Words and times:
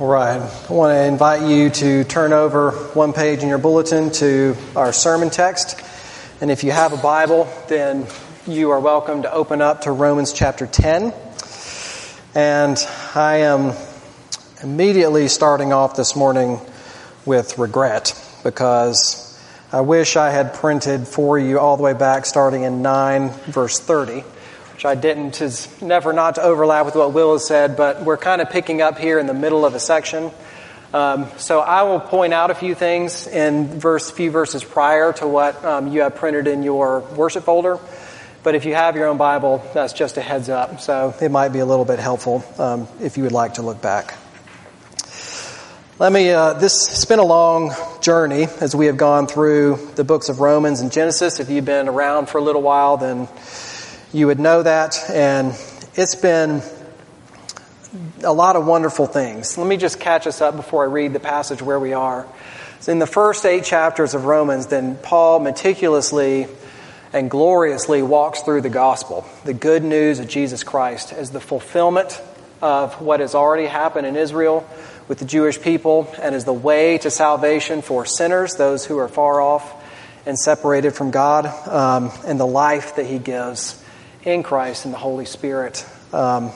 All 0.00 0.06
right. 0.06 0.40
I 0.40 0.72
want 0.72 0.94
to 0.94 1.04
invite 1.04 1.42
you 1.42 1.68
to 1.68 2.04
turn 2.04 2.32
over 2.32 2.70
one 2.94 3.12
page 3.12 3.42
in 3.42 3.50
your 3.50 3.58
bulletin 3.58 4.10
to 4.12 4.56
our 4.74 4.94
sermon 4.94 5.28
text. 5.28 5.78
And 6.40 6.50
if 6.50 6.64
you 6.64 6.70
have 6.72 6.94
a 6.94 6.96
Bible, 6.96 7.52
then 7.68 8.06
you 8.46 8.70
are 8.70 8.80
welcome 8.80 9.20
to 9.24 9.30
open 9.30 9.60
up 9.60 9.82
to 9.82 9.92
Romans 9.92 10.32
chapter 10.32 10.66
10. 10.66 11.12
And 12.34 12.78
I 13.14 13.40
am 13.40 13.74
immediately 14.62 15.28
starting 15.28 15.74
off 15.74 15.96
this 15.96 16.16
morning 16.16 16.60
with 17.26 17.58
regret 17.58 18.18
because 18.42 19.38
I 19.70 19.82
wish 19.82 20.16
I 20.16 20.30
had 20.30 20.54
printed 20.54 21.08
for 21.08 21.38
you 21.38 21.58
all 21.58 21.76
the 21.76 21.82
way 21.82 21.92
back 21.92 22.24
starting 22.24 22.62
in 22.62 22.80
9 22.80 23.28
verse 23.48 23.78
30 23.78 24.24
which 24.80 24.86
I 24.86 24.94
didn't, 24.94 25.42
is 25.42 25.82
never 25.82 26.14
not 26.14 26.36
to 26.36 26.42
overlap 26.42 26.86
with 26.86 26.94
what 26.94 27.12
Will 27.12 27.34
has 27.34 27.46
said, 27.46 27.76
but 27.76 28.02
we're 28.02 28.16
kind 28.16 28.40
of 28.40 28.48
picking 28.48 28.80
up 28.80 28.96
here 28.96 29.18
in 29.18 29.26
the 29.26 29.34
middle 29.34 29.66
of 29.66 29.74
a 29.74 29.78
section. 29.78 30.30
Um, 30.94 31.26
so 31.36 31.60
I 31.60 31.82
will 31.82 32.00
point 32.00 32.32
out 32.32 32.50
a 32.50 32.54
few 32.54 32.74
things 32.74 33.26
in 33.26 33.78
verse, 33.78 34.10
few 34.10 34.30
verses 34.30 34.64
prior 34.64 35.12
to 35.12 35.28
what 35.28 35.62
um, 35.66 35.88
you 35.88 36.00
have 36.00 36.14
printed 36.14 36.46
in 36.46 36.62
your 36.62 37.00
worship 37.00 37.44
folder. 37.44 37.78
But 38.42 38.54
if 38.54 38.64
you 38.64 38.74
have 38.74 38.96
your 38.96 39.08
own 39.08 39.18
Bible, 39.18 39.62
that's 39.74 39.92
just 39.92 40.16
a 40.16 40.22
heads 40.22 40.48
up. 40.48 40.80
So 40.80 41.14
it 41.20 41.30
might 41.30 41.50
be 41.50 41.58
a 41.58 41.66
little 41.66 41.84
bit 41.84 41.98
helpful 41.98 42.42
um, 42.56 42.88
if 43.02 43.18
you 43.18 43.24
would 43.24 43.32
like 43.32 43.54
to 43.54 43.62
look 43.62 43.82
back. 43.82 44.14
Let 45.98 46.10
me, 46.10 46.30
uh, 46.30 46.54
this, 46.54 46.90
it's 46.90 47.04
been 47.04 47.18
a 47.18 47.22
long 47.22 47.74
journey 48.00 48.46
as 48.62 48.74
we 48.74 48.86
have 48.86 48.96
gone 48.96 49.26
through 49.26 49.90
the 49.96 50.04
books 50.04 50.30
of 50.30 50.40
Romans 50.40 50.80
and 50.80 50.90
Genesis. 50.90 51.38
If 51.38 51.50
you've 51.50 51.66
been 51.66 51.86
around 51.86 52.30
for 52.30 52.38
a 52.38 52.42
little 52.42 52.62
while, 52.62 52.96
then 52.96 53.28
you 54.12 54.26
would 54.26 54.40
know 54.40 54.62
that. 54.62 54.98
And 55.08 55.54
it's 55.94 56.16
been 56.16 56.62
a 58.22 58.32
lot 58.32 58.56
of 58.56 58.66
wonderful 58.66 59.06
things. 59.06 59.56
Let 59.56 59.66
me 59.66 59.76
just 59.76 60.00
catch 60.00 60.26
us 60.26 60.40
up 60.40 60.56
before 60.56 60.84
I 60.84 60.86
read 60.86 61.12
the 61.12 61.20
passage 61.20 61.62
where 61.62 61.78
we 61.78 61.92
are. 61.92 62.26
So 62.80 62.92
in 62.92 62.98
the 62.98 63.06
first 63.06 63.44
eight 63.44 63.64
chapters 63.64 64.14
of 64.14 64.24
Romans, 64.24 64.66
then 64.66 64.96
Paul 64.96 65.40
meticulously 65.40 66.46
and 67.12 67.30
gloriously 67.30 68.02
walks 68.02 68.42
through 68.42 68.62
the 68.62 68.70
gospel, 68.70 69.26
the 69.44 69.54
good 69.54 69.82
news 69.82 70.18
of 70.18 70.28
Jesus 70.28 70.62
Christ, 70.62 71.12
as 71.12 71.30
the 71.30 71.40
fulfillment 71.40 72.20
of 72.62 73.00
what 73.00 73.20
has 73.20 73.34
already 73.34 73.66
happened 73.66 74.06
in 74.06 74.16
Israel 74.16 74.66
with 75.08 75.18
the 75.18 75.24
Jewish 75.24 75.60
people 75.60 76.12
and 76.22 76.34
as 76.34 76.44
the 76.44 76.52
way 76.52 76.98
to 76.98 77.10
salvation 77.10 77.82
for 77.82 78.06
sinners, 78.06 78.54
those 78.54 78.86
who 78.86 78.98
are 78.98 79.08
far 79.08 79.40
off 79.40 79.76
and 80.24 80.38
separated 80.38 80.92
from 80.92 81.10
God, 81.10 81.46
um, 81.66 82.12
and 82.26 82.38
the 82.38 82.46
life 82.46 82.96
that 82.96 83.06
he 83.06 83.18
gives 83.18 83.79
in 84.24 84.42
Christ 84.42 84.84
and 84.84 84.92
the 84.92 84.98
Holy 84.98 85.24
Spirit 85.24 85.86
um, 86.12 86.50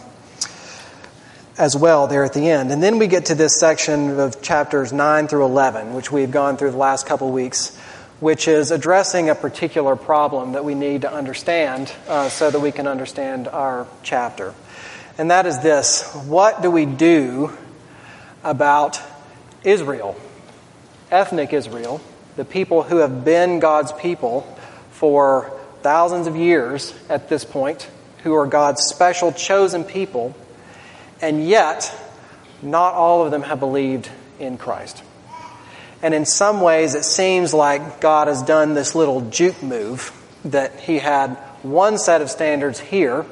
as 1.56 1.76
well 1.76 2.06
there 2.06 2.24
at 2.24 2.32
the 2.32 2.50
end. 2.50 2.70
And 2.70 2.82
then 2.82 2.98
we 2.98 3.06
get 3.06 3.26
to 3.26 3.34
this 3.34 3.58
section 3.58 4.18
of 4.20 4.42
chapters 4.42 4.92
9 4.92 5.28
through 5.28 5.44
11, 5.44 5.94
which 5.94 6.10
we've 6.12 6.30
gone 6.30 6.56
through 6.56 6.72
the 6.72 6.76
last 6.76 7.06
couple 7.06 7.30
weeks, 7.30 7.76
which 8.20 8.48
is 8.48 8.70
addressing 8.70 9.30
a 9.30 9.34
particular 9.34 9.96
problem 9.96 10.52
that 10.52 10.64
we 10.64 10.74
need 10.74 11.02
to 11.02 11.12
understand 11.12 11.92
uh, 12.08 12.28
so 12.28 12.50
that 12.50 12.60
we 12.60 12.72
can 12.72 12.86
understand 12.86 13.48
our 13.48 13.86
chapter. 14.02 14.54
And 15.16 15.30
that 15.30 15.46
is 15.46 15.60
this 15.60 16.12
what 16.26 16.60
do 16.60 16.70
we 16.70 16.86
do 16.86 17.52
about 18.42 19.00
Israel, 19.62 20.16
ethnic 21.10 21.52
Israel, 21.52 22.00
the 22.36 22.44
people 22.44 22.82
who 22.82 22.96
have 22.96 23.24
been 23.24 23.60
God's 23.60 23.92
people 23.92 24.42
for 24.90 25.58
thousands 25.84 26.27
of 26.27 26.34
years 26.34 26.94
at 27.10 27.28
this 27.28 27.44
point, 27.44 27.90
who 28.22 28.32
are 28.34 28.46
God's 28.46 28.80
special 28.84 29.32
chosen 29.32 29.84
people, 29.84 30.34
and 31.20 31.46
yet 31.46 31.94
not 32.62 32.94
all 32.94 33.22
of 33.22 33.30
them 33.30 33.42
have 33.42 33.60
believed 33.60 34.08
in 34.41 34.56
Christ. 34.56 35.02
And 36.00 36.14
in 36.14 36.24
some 36.24 36.62
ways, 36.62 36.94
it 36.94 37.04
seems 37.04 37.52
like 37.52 38.00
God 38.00 38.28
has 38.28 38.42
done 38.42 38.72
this 38.72 38.94
little 38.94 39.20
juke 39.28 39.62
move 39.62 40.10
that 40.46 40.80
He 40.80 40.98
had 40.98 41.34
one 41.62 41.98
set 41.98 42.22
of 42.22 42.30
standards 42.30 42.80
here, 42.80 43.26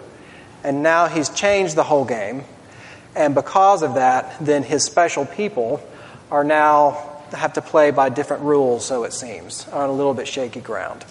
and 0.62 0.82
now 0.82 1.06
He's 1.06 1.30
changed 1.30 1.74
the 1.74 1.82
whole 1.82 2.04
game. 2.04 2.44
And 3.16 3.34
because 3.34 3.82
of 3.82 3.94
that, 3.94 4.36
then 4.44 4.62
His 4.62 4.84
special 4.84 5.24
people 5.24 5.82
are 6.30 6.44
now 6.44 7.08
have 7.32 7.54
to 7.54 7.62
play 7.62 7.92
by 7.92 8.10
different 8.10 8.42
rules, 8.42 8.84
so 8.84 9.04
it 9.04 9.14
seems, 9.14 9.66
on 9.68 9.88
a 9.88 9.92
little 9.92 10.12
bit 10.12 10.28
shaky 10.28 10.60
ground. 10.60 11.02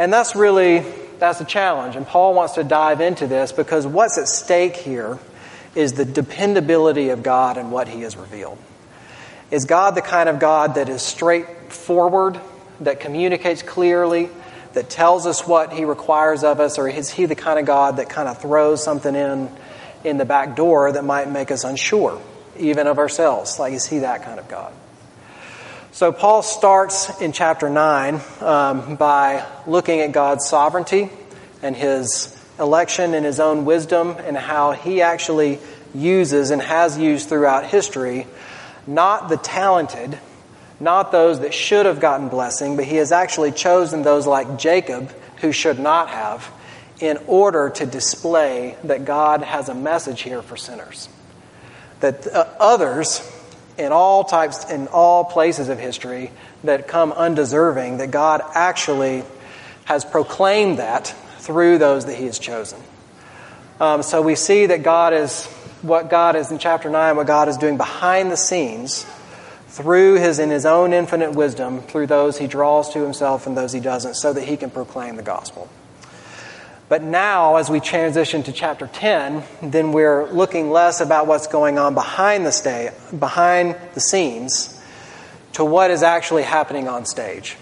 And 0.00 0.10
that's 0.10 0.34
really 0.34 0.82
that's 1.18 1.42
a 1.42 1.44
challenge. 1.44 1.94
And 1.94 2.06
Paul 2.06 2.32
wants 2.32 2.54
to 2.54 2.64
dive 2.64 3.02
into 3.02 3.26
this 3.26 3.52
because 3.52 3.86
what's 3.86 4.16
at 4.16 4.28
stake 4.28 4.74
here 4.74 5.18
is 5.74 5.92
the 5.92 6.06
dependability 6.06 7.10
of 7.10 7.22
God 7.22 7.58
and 7.58 7.70
what 7.70 7.86
he 7.86 8.00
has 8.00 8.16
revealed. 8.16 8.56
Is 9.50 9.66
God 9.66 9.94
the 9.94 10.00
kind 10.00 10.30
of 10.30 10.38
God 10.38 10.76
that 10.76 10.88
is 10.88 11.02
straightforward, 11.02 12.40
that 12.80 13.00
communicates 13.00 13.60
clearly, 13.60 14.30
that 14.72 14.88
tells 14.88 15.26
us 15.26 15.46
what 15.46 15.70
he 15.70 15.84
requires 15.84 16.44
of 16.44 16.60
us, 16.60 16.78
or 16.78 16.88
is 16.88 17.10
he 17.10 17.26
the 17.26 17.34
kind 17.34 17.58
of 17.58 17.66
God 17.66 17.98
that 17.98 18.08
kind 18.08 18.26
of 18.26 18.40
throws 18.40 18.82
something 18.82 19.14
in 19.14 19.54
in 20.02 20.16
the 20.16 20.24
back 20.24 20.56
door 20.56 20.90
that 20.92 21.04
might 21.04 21.30
make 21.30 21.50
us 21.50 21.62
unsure, 21.62 22.18
even 22.58 22.86
of 22.86 22.96
ourselves? 22.96 23.58
Like, 23.58 23.74
is 23.74 23.84
he 23.84 23.98
that 23.98 24.22
kind 24.22 24.40
of 24.40 24.48
God? 24.48 24.72
So, 26.00 26.12
Paul 26.12 26.40
starts 26.42 27.20
in 27.20 27.32
chapter 27.32 27.68
9 27.68 28.22
um, 28.40 28.96
by 28.96 29.46
looking 29.66 30.00
at 30.00 30.12
God's 30.12 30.48
sovereignty 30.48 31.10
and 31.60 31.76
his 31.76 32.34
election 32.58 33.12
and 33.12 33.26
his 33.26 33.38
own 33.38 33.66
wisdom 33.66 34.16
and 34.18 34.34
how 34.34 34.72
he 34.72 35.02
actually 35.02 35.58
uses 35.94 36.52
and 36.52 36.62
has 36.62 36.96
used 36.96 37.28
throughout 37.28 37.66
history 37.66 38.26
not 38.86 39.28
the 39.28 39.36
talented, 39.36 40.18
not 40.80 41.12
those 41.12 41.40
that 41.40 41.52
should 41.52 41.84
have 41.84 42.00
gotten 42.00 42.30
blessing, 42.30 42.76
but 42.76 42.86
he 42.86 42.96
has 42.96 43.12
actually 43.12 43.52
chosen 43.52 44.00
those 44.00 44.26
like 44.26 44.58
Jacob 44.58 45.12
who 45.42 45.52
should 45.52 45.78
not 45.78 46.08
have 46.08 46.50
in 47.00 47.18
order 47.26 47.68
to 47.68 47.84
display 47.84 48.74
that 48.84 49.04
God 49.04 49.42
has 49.42 49.68
a 49.68 49.74
message 49.74 50.22
here 50.22 50.40
for 50.40 50.56
sinners. 50.56 51.10
That 52.00 52.26
uh, 52.26 52.46
others 52.58 53.20
in 53.80 53.92
all 53.92 54.24
types, 54.24 54.70
in 54.70 54.88
all 54.88 55.24
places 55.24 55.68
of 55.68 55.78
history 55.78 56.30
that 56.64 56.86
come 56.86 57.12
undeserving, 57.12 57.98
that 57.98 58.10
God 58.10 58.42
actually 58.54 59.24
has 59.86 60.04
proclaimed 60.04 60.78
that 60.78 61.14
through 61.38 61.78
those 61.78 62.04
that 62.04 62.14
He 62.14 62.26
has 62.26 62.38
chosen. 62.38 62.78
Um, 63.80 64.02
so 64.02 64.20
we 64.20 64.34
see 64.34 64.66
that 64.66 64.82
God 64.82 65.14
is, 65.14 65.46
what 65.82 66.10
God 66.10 66.36
is 66.36 66.50
in 66.50 66.58
chapter 66.58 66.90
9, 66.90 67.16
what 67.16 67.26
God 67.26 67.48
is 67.48 67.56
doing 67.56 67.78
behind 67.78 68.30
the 68.30 68.36
scenes 68.36 69.06
through 69.68 70.16
His, 70.16 70.38
in 70.38 70.50
His 70.50 70.66
own 70.66 70.92
infinite 70.92 71.32
wisdom, 71.32 71.80
through 71.80 72.06
those 72.06 72.38
He 72.38 72.46
draws 72.46 72.92
to 72.92 73.02
Himself 73.02 73.46
and 73.46 73.56
those 73.56 73.72
He 73.72 73.80
doesn't, 73.80 74.14
so 74.14 74.32
that 74.32 74.44
He 74.44 74.56
can 74.56 74.70
proclaim 74.70 75.16
the 75.16 75.22
gospel. 75.22 75.68
But 76.90 77.04
now, 77.04 77.54
as 77.54 77.70
we 77.70 77.78
transition 77.78 78.42
to 78.42 78.52
chapter 78.52 78.88
10, 78.88 79.44
then 79.62 79.92
we're 79.92 80.28
looking 80.32 80.72
less 80.72 81.00
about 81.00 81.28
what's 81.28 81.46
going 81.46 81.78
on 81.78 81.94
behind 81.94 82.44
the 82.44 82.50
stay, 82.50 82.90
behind 83.16 83.76
the 83.94 84.00
scenes, 84.00 84.76
to 85.52 85.64
what 85.64 85.92
is 85.92 86.02
actually 86.02 86.42
happening 86.42 86.88
on 86.88 87.06
stage. 87.06 87.56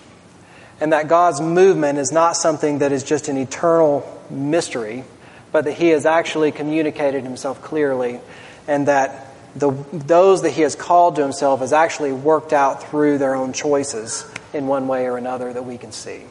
And 0.80 0.94
that 0.94 1.08
God's 1.08 1.42
movement 1.42 1.98
is 1.98 2.10
not 2.10 2.38
something 2.38 2.78
that 2.78 2.90
is 2.90 3.04
just 3.04 3.28
an 3.28 3.36
eternal 3.36 4.02
mystery, 4.30 5.04
but 5.52 5.66
that 5.66 5.74
He 5.74 5.88
has 5.88 6.06
actually 6.06 6.50
communicated 6.50 7.22
Himself 7.22 7.60
clearly, 7.60 8.20
and 8.66 8.88
that 8.88 9.26
the, 9.54 9.72
those 9.92 10.40
that 10.40 10.52
He 10.52 10.62
has 10.62 10.74
called 10.74 11.16
to 11.16 11.22
Himself 11.22 11.60
has 11.60 11.74
actually 11.74 12.12
worked 12.12 12.54
out 12.54 12.88
through 12.88 13.18
their 13.18 13.34
own 13.34 13.52
choices 13.52 14.26
in 14.54 14.68
one 14.68 14.88
way 14.88 15.04
or 15.04 15.18
another 15.18 15.52
that 15.52 15.66
we 15.66 15.76
can 15.76 15.92
see. 15.92 16.22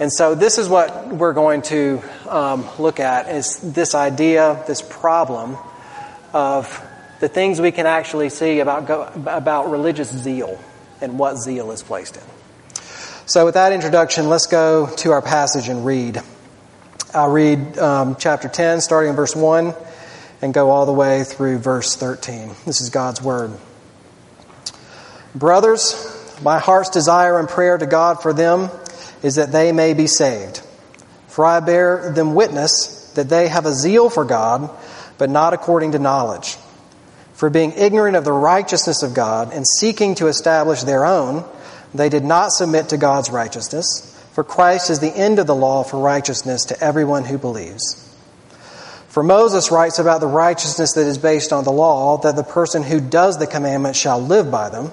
And 0.00 0.10
so 0.10 0.34
this 0.34 0.56
is 0.56 0.66
what 0.66 1.08
we're 1.08 1.34
going 1.34 1.60
to 1.62 2.02
um, 2.26 2.66
look 2.78 3.00
at 3.00 3.28
is 3.28 3.58
this 3.60 3.94
idea, 3.94 4.64
this 4.66 4.80
problem 4.80 5.58
of 6.32 6.82
the 7.20 7.28
things 7.28 7.60
we 7.60 7.70
can 7.70 7.84
actually 7.84 8.30
see 8.30 8.60
about, 8.60 8.86
go, 8.86 9.02
about 9.26 9.70
religious 9.70 10.10
zeal 10.10 10.58
and 11.02 11.18
what 11.18 11.36
zeal 11.36 11.70
is 11.70 11.82
placed 11.82 12.16
in. 12.16 12.22
So 13.26 13.44
with 13.44 13.54
that 13.54 13.74
introduction, 13.74 14.30
let's 14.30 14.46
go 14.46 14.88
to 14.96 15.12
our 15.12 15.20
passage 15.20 15.68
and 15.68 15.84
read. 15.84 16.22
I'll 17.12 17.30
read 17.30 17.76
um, 17.76 18.16
chapter 18.18 18.48
10, 18.48 18.80
starting 18.80 19.10
in 19.10 19.16
verse 19.16 19.36
1, 19.36 19.74
and 20.40 20.54
go 20.54 20.70
all 20.70 20.86
the 20.86 20.94
way 20.94 21.24
through 21.24 21.58
verse 21.58 21.94
13. 21.94 22.52
This 22.64 22.80
is 22.80 22.88
God's 22.88 23.20
Word. 23.20 23.52
Brothers, 25.34 26.38
my 26.42 26.58
heart's 26.58 26.88
desire 26.88 27.38
and 27.38 27.50
prayer 27.50 27.76
to 27.76 27.86
God 27.86 28.22
for 28.22 28.32
them 28.32 28.70
is 29.22 29.36
that 29.36 29.52
they 29.52 29.72
may 29.72 29.94
be 29.94 30.06
saved. 30.06 30.62
For 31.28 31.44
I 31.44 31.60
bear 31.60 32.12
them 32.12 32.34
witness 32.34 33.12
that 33.14 33.28
they 33.28 33.48
have 33.48 33.66
a 33.66 33.72
zeal 33.72 34.10
for 34.10 34.24
God, 34.24 34.70
but 35.18 35.30
not 35.30 35.52
according 35.52 35.92
to 35.92 35.98
knowledge. 35.98 36.56
For 37.34 37.50
being 37.50 37.72
ignorant 37.72 38.16
of 38.16 38.24
the 38.24 38.32
righteousness 38.32 39.02
of 39.02 39.14
God 39.14 39.52
and 39.52 39.66
seeking 39.66 40.14
to 40.16 40.26
establish 40.26 40.82
their 40.82 41.06
own, 41.06 41.44
they 41.94 42.08
did 42.08 42.24
not 42.24 42.52
submit 42.52 42.90
to 42.90 42.96
God's 42.96 43.30
righteousness. 43.30 44.06
For 44.32 44.44
Christ 44.44 44.90
is 44.90 45.00
the 45.00 45.14
end 45.14 45.38
of 45.38 45.46
the 45.46 45.54
law 45.54 45.82
for 45.82 46.00
righteousness 46.00 46.66
to 46.66 46.82
everyone 46.82 47.24
who 47.24 47.38
believes. 47.38 48.06
For 49.08 49.22
Moses 49.22 49.72
writes 49.72 49.98
about 49.98 50.20
the 50.20 50.28
righteousness 50.28 50.92
that 50.92 51.06
is 51.06 51.18
based 51.18 51.52
on 51.52 51.64
the 51.64 51.72
law, 51.72 52.18
that 52.18 52.36
the 52.36 52.44
person 52.44 52.82
who 52.84 53.00
does 53.00 53.38
the 53.38 53.46
commandments 53.46 53.98
shall 53.98 54.20
live 54.20 54.50
by 54.50 54.68
them. 54.68 54.92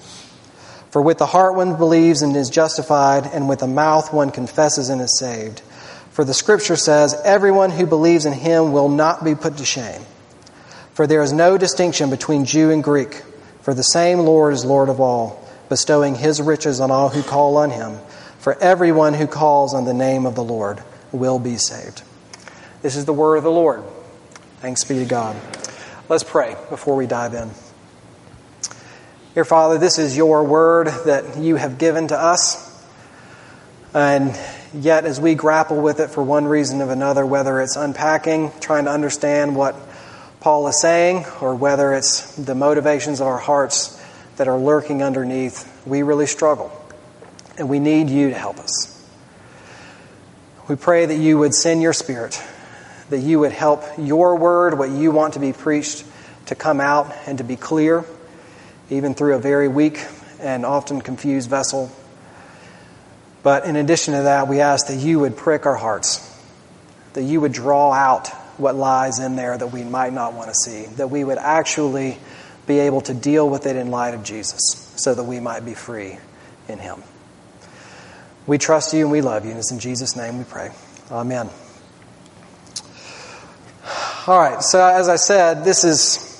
For 0.91 1.01
with 1.01 1.17
the 1.17 1.25
heart 1.25 1.55
one 1.55 1.77
believes 1.77 2.21
and 2.21 2.35
is 2.35 2.49
justified, 2.49 3.25
and 3.25 3.47
with 3.47 3.59
the 3.59 3.67
mouth 3.67 4.13
one 4.13 4.29
confesses 4.29 4.89
and 4.89 5.01
is 5.01 5.17
saved. 5.17 5.61
For 6.11 6.25
the 6.25 6.33
scripture 6.33 6.75
says, 6.75 7.19
Everyone 7.23 7.71
who 7.71 7.85
believes 7.85 8.25
in 8.25 8.33
him 8.33 8.73
will 8.73 8.89
not 8.89 9.23
be 9.23 9.33
put 9.33 9.57
to 9.57 9.65
shame. 9.65 10.01
For 10.93 11.07
there 11.07 11.23
is 11.23 11.31
no 11.31 11.57
distinction 11.57 12.09
between 12.09 12.43
Jew 12.43 12.69
and 12.69 12.83
Greek, 12.83 13.23
for 13.61 13.73
the 13.73 13.83
same 13.83 14.19
Lord 14.19 14.53
is 14.53 14.65
Lord 14.65 14.89
of 14.89 14.99
all, 14.99 15.47
bestowing 15.69 16.15
his 16.15 16.41
riches 16.41 16.81
on 16.81 16.91
all 16.91 17.07
who 17.07 17.23
call 17.23 17.55
on 17.55 17.71
him. 17.71 17.97
For 18.39 18.61
everyone 18.61 19.13
who 19.13 19.27
calls 19.27 19.73
on 19.73 19.85
the 19.85 19.93
name 19.93 20.25
of 20.25 20.35
the 20.35 20.43
Lord 20.43 20.83
will 21.13 21.39
be 21.39 21.55
saved. 21.55 22.03
This 22.81 22.97
is 22.97 23.05
the 23.05 23.13
word 23.13 23.37
of 23.37 23.43
the 23.43 23.51
Lord. 23.51 23.83
Thanks 24.59 24.83
be 24.83 24.99
to 24.99 25.05
God. 25.05 25.37
Let's 26.09 26.23
pray 26.23 26.57
before 26.69 26.97
we 26.97 27.07
dive 27.07 27.33
in. 27.33 27.51
Dear 29.33 29.45
Father, 29.45 29.77
this 29.77 29.97
is 29.97 30.17
your 30.17 30.43
word 30.43 30.87
that 31.05 31.37
you 31.37 31.55
have 31.55 31.77
given 31.77 32.09
to 32.09 32.19
us. 32.19 32.69
And 33.93 34.37
yet, 34.73 35.05
as 35.05 35.21
we 35.21 35.35
grapple 35.35 35.81
with 35.81 36.01
it 36.01 36.09
for 36.09 36.21
one 36.21 36.43
reason 36.43 36.81
or 36.81 36.91
another, 36.91 37.25
whether 37.25 37.61
it's 37.61 37.77
unpacking, 37.77 38.51
trying 38.59 38.85
to 38.85 38.91
understand 38.91 39.55
what 39.55 39.77
Paul 40.41 40.67
is 40.67 40.81
saying, 40.81 41.23
or 41.39 41.55
whether 41.55 41.93
it's 41.93 42.35
the 42.35 42.55
motivations 42.55 43.21
of 43.21 43.27
our 43.27 43.37
hearts 43.37 44.03
that 44.35 44.49
are 44.49 44.57
lurking 44.57 45.01
underneath, 45.01 45.81
we 45.87 46.03
really 46.03 46.27
struggle. 46.27 46.69
And 47.57 47.69
we 47.69 47.79
need 47.79 48.09
you 48.09 48.31
to 48.31 48.35
help 48.35 48.59
us. 48.59 49.07
We 50.67 50.75
pray 50.75 51.05
that 51.05 51.17
you 51.17 51.37
would 51.37 51.53
send 51.53 51.81
your 51.81 51.93
Spirit 51.93 52.41
that 53.11 53.19
you 53.19 53.39
would 53.39 53.51
help 53.51 53.83
your 53.97 54.37
word, 54.37 54.77
what 54.77 54.89
you 54.89 55.11
want 55.11 55.33
to 55.33 55.39
be 55.39 55.51
preached, 55.51 56.05
to 56.47 56.55
come 56.55 56.79
out 56.79 57.13
and 57.27 57.37
to 57.37 57.43
be 57.43 57.57
clear, 57.57 58.05
even 58.91 59.15
through 59.15 59.33
a 59.33 59.39
very 59.39 59.67
weak 59.67 60.05
and 60.39 60.65
often 60.65 61.01
confused 61.01 61.49
vessel. 61.49 61.91
But 63.41 63.65
in 63.65 63.75
addition 63.75 64.13
to 64.13 64.23
that, 64.23 64.47
we 64.47 64.59
ask 64.59 64.87
that 64.87 64.97
you 64.97 65.19
would 65.19 65.35
prick 65.35 65.65
our 65.65 65.75
hearts, 65.75 66.19
that 67.13 67.23
you 67.23 67.41
would 67.41 67.53
draw 67.53 67.91
out 67.91 68.27
what 68.57 68.75
lies 68.75 69.19
in 69.19 69.35
there 69.35 69.57
that 69.57 69.67
we 69.67 69.83
might 69.83 70.13
not 70.13 70.33
want 70.33 70.49
to 70.49 70.53
see, 70.53 70.85
that 70.97 71.09
we 71.09 71.23
would 71.23 71.39
actually 71.39 72.17
be 72.67 72.79
able 72.79 73.01
to 73.01 73.13
deal 73.13 73.49
with 73.49 73.65
it 73.65 73.75
in 73.75 73.89
light 73.89 74.13
of 74.13 74.23
Jesus 74.23 74.61
so 74.95 75.15
that 75.15 75.23
we 75.23 75.39
might 75.39 75.65
be 75.65 75.73
free 75.73 76.17
in 76.67 76.77
Him. 76.77 77.01
We 78.45 78.57
trust 78.57 78.93
you 78.93 79.01
and 79.01 79.11
we 79.11 79.21
love 79.21 79.45
you, 79.45 79.51
and 79.51 79.59
it's 79.59 79.71
in 79.71 79.79
Jesus' 79.79 80.15
name 80.15 80.37
we 80.37 80.43
pray. 80.43 80.69
Amen. 81.09 81.49
All 84.27 84.37
right, 84.39 84.61
so 84.61 84.85
as 84.85 85.09
I 85.09 85.15
said, 85.15 85.63
this 85.63 85.83
is, 85.83 86.30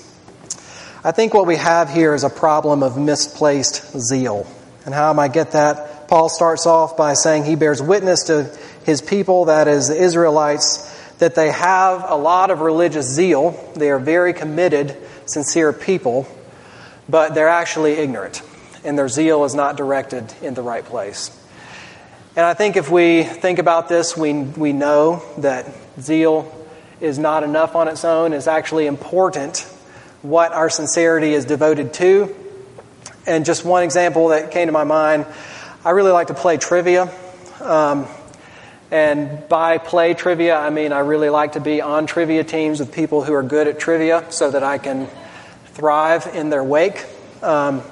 I 1.04 1.10
think 1.10 1.34
what 1.34 1.48
we 1.48 1.56
have 1.56 1.90
here 1.90 2.14
is 2.14 2.22
a 2.22 2.30
problem 2.30 2.84
of 2.84 2.96
misplaced 2.96 3.98
zeal. 3.98 4.46
And 4.84 4.94
how 4.94 5.10
am 5.10 5.18
I 5.18 5.26
get 5.26 5.52
that? 5.52 6.06
Paul 6.06 6.28
starts 6.28 6.64
off 6.64 6.96
by 6.96 7.14
saying 7.14 7.44
he 7.44 7.56
bears 7.56 7.82
witness 7.82 8.24
to 8.24 8.56
his 8.84 9.02
people, 9.02 9.46
that 9.46 9.66
is, 9.66 9.88
the 9.88 10.00
Israelites, 10.00 10.88
that 11.18 11.34
they 11.34 11.50
have 11.50 12.04
a 12.08 12.14
lot 12.14 12.50
of 12.50 12.60
religious 12.60 13.06
zeal. 13.06 13.50
They 13.74 13.90
are 13.90 13.98
very 13.98 14.32
committed, 14.32 14.96
sincere 15.26 15.72
people, 15.72 16.28
but 17.08 17.34
they're 17.34 17.48
actually 17.48 17.94
ignorant, 17.94 18.40
and 18.84 18.96
their 18.96 19.08
zeal 19.08 19.44
is 19.44 19.56
not 19.56 19.76
directed 19.76 20.32
in 20.40 20.54
the 20.54 20.62
right 20.62 20.84
place. 20.84 21.36
And 22.36 22.46
I 22.46 22.54
think 22.54 22.76
if 22.76 22.90
we 22.90 23.24
think 23.24 23.58
about 23.58 23.88
this, 23.88 24.16
we, 24.16 24.34
we 24.34 24.72
know 24.72 25.24
that 25.38 25.66
zeal 26.00 26.52
is 27.00 27.18
not 27.18 27.42
enough 27.42 27.74
on 27.74 27.88
its 27.88 28.04
own. 28.04 28.32
It's 28.32 28.46
actually 28.46 28.86
important 28.86 29.66
what 30.22 30.52
our 30.52 30.70
sincerity 30.70 31.34
is 31.34 31.44
devoted 31.44 31.92
to. 31.94 32.34
And 33.26 33.44
just 33.44 33.64
one 33.64 33.82
example 33.82 34.28
that 34.28 34.50
came 34.50 34.66
to 34.66 34.72
my 34.72 34.84
mind 34.84 35.26
I 35.84 35.90
really 35.90 36.12
like 36.12 36.28
to 36.28 36.34
play 36.34 36.58
trivia. 36.58 37.12
Um, 37.60 38.06
and 38.92 39.48
by 39.48 39.78
play 39.78 40.14
trivia, 40.14 40.56
I 40.56 40.70
mean 40.70 40.92
I 40.92 41.00
really 41.00 41.28
like 41.28 41.52
to 41.52 41.60
be 41.60 41.80
on 41.80 42.06
trivia 42.06 42.44
teams 42.44 42.78
with 42.78 42.92
people 42.92 43.24
who 43.24 43.32
are 43.32 43.42
good 43.42 43.66
at 43.66 43.80
trivia 43.80 44.30
so 44.30 44.48
that 44.48 44.62
I 44.62 44.78
can 44.78 45.08
thrive 45.72 46.30
in 46.34 46.50
their 46.50 46.62
wake. 46.62 47.04
Um, 47.42 47.82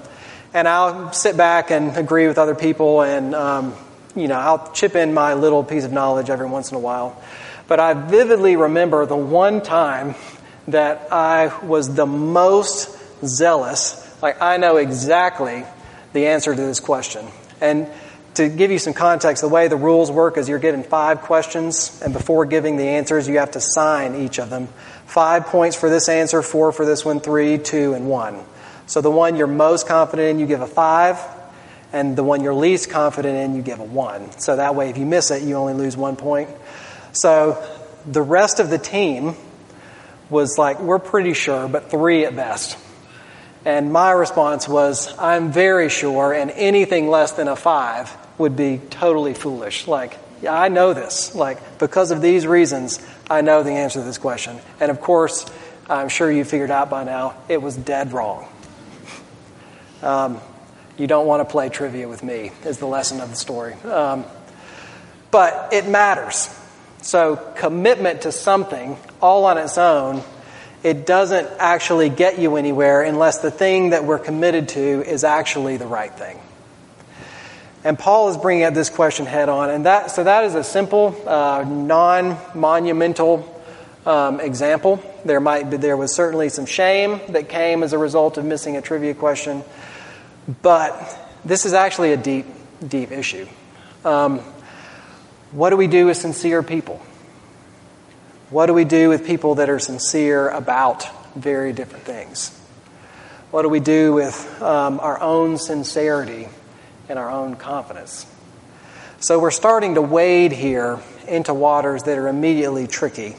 and 0.54 0.68
I'll 0.68 1.12
sit 1.12 1.36
back 1.36 1.72
and 1.72 1.96
agree 1.96 2.28
with 2.28 2.38
other 2.38 2.54
people, 2.54 3.02
and 3.02 3.34
um, 3.34 3.74
you 4.14 4.28
know 4.28 4.38
I'll 4.38 4.70
chip 4.72 4.94
in 4.94 5.12
my 5.12 5.34
little 5.34 5.64
piece 5.64 5.84
of 5.84 5.90
knowledge 5.90 6.30
every 6.30 6.46
once 6.46 6.70
in 6.70 6.76
a 6.76 6.80
while. 6.80 7.20
But 7.66 7.80
I 7.80 7.94
vividly 7.94 8.54
remember 8.54 9.04
the 9.04 9.16
one 9.16 9.62
time 9.62 10.14
that 10.70 11.12
I 11.12 11.56
was 11.64 11.94
the 11.94 12.06
most 12.06 12.96
zealous. 13.25 13.96
Like, 14.22 14.40
I 14.43 14.56
know 14.56 14.76
exactly 14.76 15.64
the 16.12 16.26
answer 16.28 16.55
to 16.55 16.61
this 16.61 16.81
question. 16.81 17.26
And 17.61 17.88
to 18.34 18.49
give 18.49 18.70
you 18.70 18.78
some 18.78 18.94
context, 18.94 19.43
the 19.43 19.49
way 19.49 19.69
the 19.69 19.76
rules 19.76 20.11
work 20.11 20.38
is 20.38 20.49
you're 20.49 20.58
given 20.58 20.82
five 20.82 21.22
questions, 21.22 22.00
and 22.02 22.12
before 22.12 22.46
giving 22.46 22.76
the 22.76 22.84
answers, 22.84 23.28
you 23.28 23.38
have 23.38 23.50
to 23.52 23.61
sign 23.61 24.14
each 24.14 24.38
of 24.38 24.50
them. 24.50 24.69
Five 25.06 25.46
points 25.46 25.76
for 25.76 25.90
this 25.90 26.08
answer, 26.08 26.43
four 26.43 26.73
for 26.73 26.87
this 26.87 27.05
one, 27.05 27.20
three, 27.20 27.58
two, 27.58 27.94
and 27.94 28.08
one. 28.08 28.40
So 28.87 29.00
the 29.00 29.11
one 29.11 29.37
you're 29.37 29.46
most 29.46 29.87
confident 29.87 30.28
in, 30.28 30.38
you 30.38 30.46
give 30.46 30.61
a 30.61 30.66
five, 30.66 31.19
and 31.93 32.16
the 32.16 32.23
one 32.23 32.43
you're 32.43 32.55
least 32.55 32.90
confident 32.90 33.37
in, 33.37 33.56
you 33.56 33.62
give 33.62 33.81
a 33.81 33.84
one. 33.84 34.31
So 34.38 34.56
that 34.56 34.75
way, 34.75 34.90
if 34.90 34.99
you 34.99 35.06
miss 35.06 35.31
it, 35.31 35.43
you 35.43 35.56
only 35.56 35.75
lose 35.75 35.96
one 35.96 36.16
point. 36.16 36.49
So 37.12 37.62
the 38.06 38.23
rest 38.23 38.61
of 38.61 38.70
the 38.70 38.78
team 38.78 39.34
was 40.30 40.56
like, 40.56 40.80
we're 40.80 40.98
pretty 40.98 41.34
sure, 41.34 41.68
but 41.68 41.90
three 41.90 42.24
at 42.24 42.34
best. 42.34 42.78
And 43.64 43.92
my 43.92 44.12
response 44.12 44.66
was, 44.68 45.12
I'm 45.18 45.52
very 45.52 45.90
sure, 45.90 46.32
and 46.32 46.50
anything 46.52 47.08
less 47.08 47.32
than 47.32 47.48
a 47.48 47.56
five 47.56 48.16
would 48.38 48.56
be 48.56 48.80
totally 48.90 49.34
foolish. 49.34 49.87
Like, 49.87 50.16
yeah, 50.40 50.54
I 50.58 50.68
know 50.68 50.94
this. 50.94 51.34
Like, 51.34 51.78
because 51.78 52.10
of 52.10 52.22
these 52.22 52.46
reasons, 52.46 52.99
I 53.28 53.42
know 53.42 53.62
the 53.62 53.72
answer 53.72 53.99
to 53.99 54.04
this 54.04 54.16
question. 54.16 54.58
And 54.78 54.90
of 54.90 55.00
course, 55.00 55.44
I'm 55.88 56.08
sure 56.08 56.30
you 56.30 56.44
figured 56.44 56.70
out 56.70 56.88
by 56.88 57.04
now, 57.04 57.34
it 57.49 57.60
was 57.60 57.76
dead 57.76 58.12
wrong. 58.12 58.49
Um, 60.02 60.40
you 60.96 61.06
don't 61.06 61.26
want 61.26 61.46
to 61.46 61.50
play 61.50 61.68
trivia 61.68 62.08
with 62.08 62.22
me, 62.22 62.52
is 62.64 62.78
the 62.78 62.87
lesson 62.87 63.20
of 63.20 63.28
the 63.28 63.37
story. 63.37 63.75
Um, 63.75 64.25
but 65.30 65.72
it 65.72 65.88
matters. 65.88 66.49
So, 67.02 67.37
commitment 67.57 68.23
to 68.23 68.33
something 68.33 68.97
all 69.23 69.47
on 69.47 69.57
its 69.59 69.78
own, 69.78 70.23
it 70.83 71.07
doesn't 71.07 71.49
actually 71.59 72.09
get 72.09 72.38
you 72.38 72.57
anywhere 72.57 73.02
unless 73.02 73.38
the 73.38 73.50
thing 73.50 73.90
that 73.90 74.04
we're 74.04 74.19
committed 74.19 74.69
to 74.71 74.80
is 74.80 75.25
actually 75.25 75.76
the 75.76 75.87
right 75.87 76.12
thing. 76.12 76.38
And 77.85 77.99
Paul 77.99 78.28
is 78.28 78.37
bringing 78.37 78.64
up 78.64 78.75
this 78.75 78.90
question 78.90 79.25
head 79.25 79.49
on, 79.49 79.71
and 79.71 79.87
that 79.87 80.11
so 80.11 80.25
that 80.25 80.45
is 80.45 80.54
a 80.54 80.62
simple, 80.62 81.16
uh, 81.26 81.64
non-monumental 81.66 83.62
um, 84.04 84.40
example. 84.40 85.02
There 85.25 85.40
might 85.40 85.71
be, 85.71 85.78
there 85.78 85.97
was 85.97 86.14
certainly 86.14 86.50
some 86.50 86.66
shame 86.66 87.21
that 87.30 87.49
came 87.49 87.83
as 87.83 87.95
a 87.95 87.99
result 87.99 88.37
of 88.37 88.45
missing 88.45 88.76
a 88.76 88.83
trivia 88.83 89.14
question, 89.14 89.64
but 90.61 90.92
this 91.45 91.64
is 91.64 91.73
actually 91.73 92.12
a 92.12 92.19
deep, 92.19 92.47
deep 92.87 93.11
issue. 93.12 93.47
Um, 94.04 94.40
what 95.52 95.71
do 95.71 95.76
we 95.76 95.87
do 95.87 96.07
with 96.07 96.16
sincere 96.16 96.62
people? 96.62 97.00
What 98.50 98.66
do 98.66 98.75
we 98.75 98.85
do 98.85 99.09
with 99.09 99.26
people 99.26 99.57
that 99.57 99.69
are 99.69 99.78
sincere 99.78 100.49
about 100.49 101.09
very 101.35 101.73
different 101.73 102.04
things? 102.04 102.57
What 103.50 103.62
do 103.62 103.69
we 103.69 103.80
do 103.80 104.12
with 104.12 104.62
um, 104.62 105.00
our 105.00 105.21
own 105.21 105.59
sincerity 105.59 106.49
and 107.09 107.19
our 107.19 107.30
own 107.30 107.57
confidence? 107.57 108.26
So 109.19 109.38
we're 109.38 109.50
starting 109.50 109.97
to 109.97 110.02
wade 110.02 110.52
here 110.52 111.00
into 111.26 111.52
waters 111.52 112.04
that 112.04 112.16
are 112.16 112.28
immediately 112.28 112.87
tricky 112.87 113.37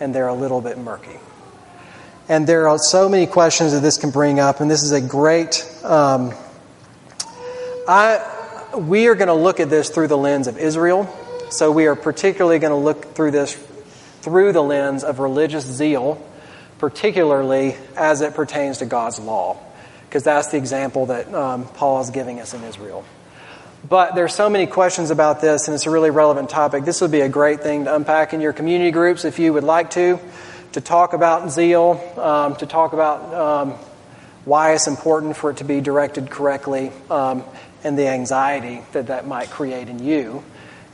and 0.00 0.14
they're 0.14 0.28
a 0.28 0.34
little 0.34 0.60
bit 0.60 0.76
murky. 0.76 1.18
And 2.28 2.46
there 2.46 2.68
are 2.68 2.78
so 2.78 3.08
many 3.08 3.26
questions 3.26 3.72
that 3.72 3.80
this 3.80 3.98
can 3.98 4.10
bring 4.10 4.40
up, 4.40 4.60
and 4.60 4.70
this 4.70 4.82
is 4.82 4.92
a 4.92 5.00
great. 5.00 5.62
Um, 5.84 6.32
I, 7.86 8.72
we 8.76 9.08
are 9.08 9.14
going 9.14 9.28
to 9.28 9.34
look 9.34 9.60
at 9.60 9.68
this 9.68 9.90
through 9.90 10.08
the 10.08 10.16
lens 10.16 10.46
of 10.46 10.58
Israel 10.58 11.04
so 11.50 11.70
we 11.70 11.86
are 11.86 11.96
particularly 11.96 12.58
going 12.58 12.72
to 12.72 12.76
look 12.76 13.14
through 13.14 13.30
this 13.30 13.54
through 14.24 14.52
the 14.52 14.62
lens 14.62 15.04
of 15.04 15.18
religious 15.18 15.66
zeal, 15.66 16.18
particularly 16.78 17.76
as 17.94 18.22
it 18.22 18.32
pertains 18.32 18.78
to 18.78 18.86
God's 18.86 19.18
law, 19.18 19.58
because 20.08 20.22
that's 20.22 20.48
the 20.48 20.56
example 20.56 21.06
that 21.06 21.32
um, 21.34 21.66
Paul 21.66 22.00
is 22.00 22.08
giving 22.08 22.40
us 22.40 22.54
in 22.54 22.64
Israel. 22.64 23.04
But 23.86 24.14
there's 24.14 24.34
so 24.34 24.48
many 24.48 24.66
questions 24.66 25.10
about 25.10 25.42
this, 25.42 25.68
and 25.68 25.74
it's 25.74 25.84
a 25.84 25.90
really 25.90 26.08
relevant 26.08 26.48
topic. 26.48 26.86
This 26.86 27.02
would 27.02 27.10
be 27.10 27.20
a 27.20 27.28
great 27.28 27.60
thing 27.60 27.84
to 27.84 27.94
unpack 27.94 28.32
in 28.32 28.40
your 28.40 28.54
community 28.54 28.90
groups 28.90 29.26
if 29.26 29.38
you 29.38 29.52
would 29.52 29.64
like 29.64 29.90
to, 29.90 30.18
to 30.72 30.80
talk 30.80 31.12
about 31.12 31.50
zeal, 31.50 32.00
um, 32.16 32.56
to 32.56 32.66
talk 32.66 32.94
about 32.94 33.34
um, 33.34 33.70
why 34.46 34.72
it's 34.72 34.86
important 34.86 35.36
for 35.36 35.50
it 35.50 35.58
to 35.58 35.64
be 35.64 35.82
directed 35.82 36.30
correctly, 36.30 36.92
um, 37.10 37.44
and 37.84 37.98
the 37.98 38.08
anxiety 38.08 38.80
that 38.92 39.08
that 39.08 39.26
might 39.26 39.50
create 39.50 39.90
in 39.90 40.02
you 40.02 40.42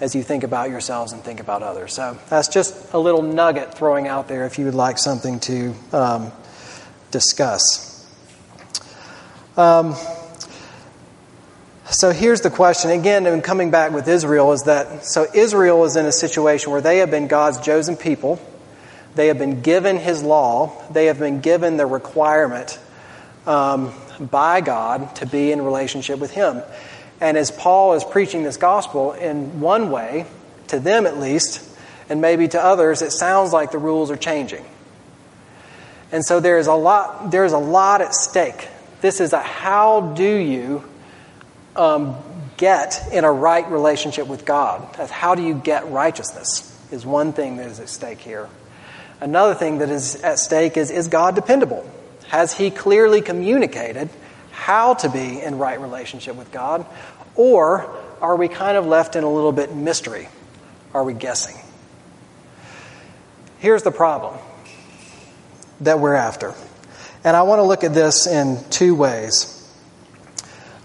as 0.00 0.14
you 0.14 0.23
think 0.23 0.45
about 0.45 0.71
yourselves 0.71 1.12
and 1.12 1.23
think 1.23 1.40
about 1.40 1.62
others. 1.62 1.95
So 1.95 2.19
that's 2.28 2.49
just 2.49 2.92
a 2.95 2.99
little 2.99 3.23
nugget 3.23 3.75
throwing 3.75 4.09
out 4.09 4.28
there 4.28 4.47
if 4.47 4.59
you 4.59 4.64
would 4.64 4.75
like 4.75 4.99
something 4.99 5.40
to 5.40 5.75
um, 5.92 6.33
discuss. 7.11 7.88
Um, 9.57 9.95
so 11.90 12.12
here's 12.12 12.40
the 12.40 12.50
question 12.50 12.90
again, 12.92 13.26
and 13.26 13.42
coming 13.42 13.71
back 13.71 13.92
with 13.92 14.09
Israel, 14.09 14.52
is 14.52 14.62
that 14.62 15.04
so 15.04 15.26
Israel 15.35 15.85
is 15.85 15.97
in 15.97 16.07
a 16.07 16.12
situation 16.12 16.71
where 16.73 16.80
they 16.80 16.99
have 16.99 17.11
been 17.11 17.26
God's 17.26 17.61
chosen 17.61 17.97
people. 17.97 18.40
They 19.16 19.26
have 19.26 19.38
been 19.38 19.61
given 19.61 19.99
His 19.99 20.23
law. 20.23 20.73
They 20.92 21.07
have 21.07 21.19
been 21.19 21.40
given 21.40 21.76
the 21.76 21.87
requirement 21.87 22.78
um, 23.45 23.92
by 24.21 24.61
God 24.61 25.16
to 25.16 25.26
be 25.26 25.50
in 25.50 25.62
relationship 25.62 26.21
with 26.21 26.30
Him. 26.30 26.62
And 27.21 27.37
as 27.37 27.50
Paul 27.50 27.95
is 27.95 28.05
preaching 28.05 28.43
this 28.43 28.57
gospel, 28.57 29.12
in 29.12 29.61
one 29.61 29.91
way, 29.91 30.27
to 30.69 30.81
them 30.81 31.07
at 31.07 31.19
least, 31.19 31.62
and 32.09 32.21
maybe 32.21 32.49
to 32.49 32.62
others, 32.62 33.03
it 33.03 33.12
sounds 33.12 33.53
like 33.53 33.71
the 33.71 33.79
rules 33.79 34.11
are 34.11 34.17
changing. 34.17 34.65
And 36.12 36.25
so 36.25 36.41
there 36.41 36.59
is 36.59 36.67
a 36.67 36.75
lot, 36.75 37.31
there 37.31 37.45
is 37.45 37.53
a 37.53 37.59
lot 37.59 38.00
at 38.00 38.15
stake. 38.15 38.69
This 39.00 39.21
is 39.21 39.33
a 39.33 39.41
how 39.41 40.00
do 40.00 40.37
you 40.37 40.83
um, 41.77 42.17
get 42.57 43.12
in 43.12 43.25
a 43.25 43.33
right 43.33 43.71
relationship 43.71 44.27
with 44.27 44.45
God. 44.45 44.97
How 44.97 45.35
do 45.35 45.43
you 45.43 45.55
get 45.55 45.91
righteousness? 45.91 46.67
Is 46.91 47.07
one 47.07 47.33
thing 47.33 47.57
that 47.59 47.69
is 47.69 47.79
at 47.79 47.89
stake 47.89 48.19
here. 48.19 48.49
Another 49.21 49.55
thing 49.55 49.79
that 49.79 49.91
is 49.91 50.17
at 50.23 50.39
stake 50.39 50.77
is 50.77 50.91
is 50.91 51.07
God 51.09 51.37
dependable? 51.37 51.89
Has 52.29 52.53
He 52.53 52.71
clearly 52.71 53.21
communicated 53.21 54.09
how 54.61 54.95
to 54.95 55.09
be 55.09 55.40
in 55.40 55.57
right 55.57 55.81
relationship 55.81 56.37
with 56.37 56.52
God? 56.52 56.85
Or 57.35 57.90
are 58.21 58.37
we 58.37 58.49
kind 58.49 58.76
of 58.76 58.87
left 58.87 59.17
in 59.17 59.25
a 59.25 59.33
little 59.33 59.52
bit 59.52 59.75
mystery? 59.75 60.29
Are 60.93 61.02
we 61.02 61.14
guessing? 61.14 61.57
Here's 63.59 63.83
the 63.83 63.90
problem 63.90 64.38
that 65.81 65.99
we're 65.99 66.14
after. 66.14 66.55
And 67.25 67.37
I 67.37 67.43
want 67.43 67.61
to 67.61 67.64
look 67.64 67.85
at 67.85 67.95
this 67.95 68.26
in 68.26 68.59
two 68.71 68.95
ways 68.95 69.57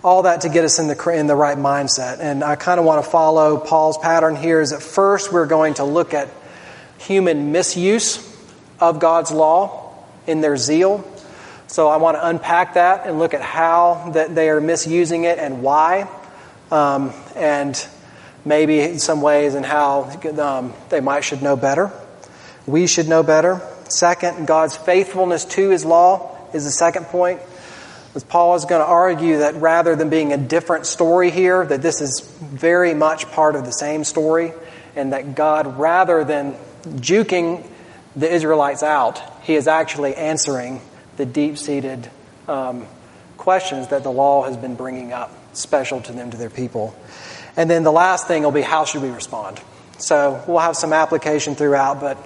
all 0.05 0.22
that 0.22 0.41
to 0.41 0.50
get 0.50 0.63
us 0.63 0.77
in 0.77 0.88
the, 0.88 1.10
in 1.10 1.25
the 1.25 1.36
right 1.36 1.58
mindset. 1.58 2.20
And 2.20 2.44
I 2.44 2.55
kind 2.55 2.79
of 2.79 2.86
want 2.86 3.03
to 3.03 3.10
follow 3.10 3.58
Paul's 3.58 3.98
pattern 3.98 4.36
here 4.36 4.62
is 4.62 4.70
that 4.70 4.84
first 4.84 5.34
we're 5.34 5.48
going 5.48 5.74
to 5.75 5.84
look 5.84 6.13
at 6.13 6.29
human 7.00 7.51
misuse 7.51 8.22
of 8.79 9.00
God's 9.00 9.32
law 9.32 9.96
in 10.27 10.41
their 10.41 10.58
zeal. 10.58 11.03
So 11.67 11.88
I 11.88 11.98
want 11.98 12.15
to 12.17 12.27
unpack 12.27 12.75
that 12.75 13.07
and 13.07 13.17
look 13.17 13.34
at 13.34 13.41
how 13.41 14.12
that 14.13 14.36
they 14.36 14.50
are 14.50 14.62
misusing 14.62 15.24
it 15.24 15.39
and 15.39 15.63
why, 15.63 16.07
um, 16.72 17.12
and 17.36 17.88
maybe 18.45 18.81
in 18.81 19.00
some 19.00 19.22
ways 19.22 19.55
and 19.55 19.65
how 19.65 20.12
um, 20.39 20.74
they 20.89 21.01
might 21.01 21.24
should 21.24 21.41
know 21.41 21.55
better. 21.55 21.91
We 22.67 22.86
should 22.88 23.07
know 23.07 23.24
better. 23.24 23.62
Second, 23.89 24.45
God's 24.48 24.77
faithfulness 24.77 25.45
to 25.45 25.69
His 25.69 25.86
law 25.86 26.38
is 26.53 26.65
the 26.65 26.72
second 26.72 27.05
point. 27.05 27.41
As 28.13 28.24
Paul 28.24 28.55
is 28.55 28.65
going 28.65 28.81
to 28.81 28.88
argue 28.88 29.39
that 29.39 29.55
rather 29.55 29.95
than 29.95 30.10
being 30.10 30.34
a 30.34 30.38
different 30.38 30.86
story 30.86 31.31
here, 31.31 31.65
that 31.65 31.81
this 31.81 32.00
is 32.00 32.22
very 32.39 32.93
much 32.93 33.29
part 33.31 33.55
of 33.55 33.65
the 33.65 33.72
same 33.72 34.03
story, 34.03 34.53
and 34.95 35.13
that 35.13 35.36
God, 35.36 35.77
rather 35.77 36.24
than 36.24 36.55
juking 36.84 37.67
the 38.15 38.31
Israelites 38.31 38.84
out, 38.84 39.22
he 39.43 39.55
is 39.55 39.67
actually 39.67 40.15
answering 40.15 40.79
the 41.17 41.25
deep 41.25 41.57
seated 41.57 42.10
um, 42.48 42.86
questions 43.38 43.89
that 43.89 44.03
the 44.03 44.12
law 44.12 44.43
has 44.43 44.57
been 44.57 44.75
bringing 44.75 45.13
up, 45.13 45.31
special 45.55 46.01
to 46.01 46.12
them, 46.12 46.31
to 46.31 46.38
their 46.38 46.50
people. 46.50 46.95
And 47.57 47.69
then 47.69 47.84
the 47.84 47.91
last 47.91 48.27
thing 48.27 48.43
will 48.43 48.51
be 48.51 48.62
how 48.62 48.86
should 48.86 49.01
we 49.01 49.10
respond? 49.10 49.60
So 49.98 50.43
we'll 50.48 50.60
have 50.60 50.75
some 50.75 50.91
application 50.91 51.55
throughout, 51.55 52.01
but 52.01 52.17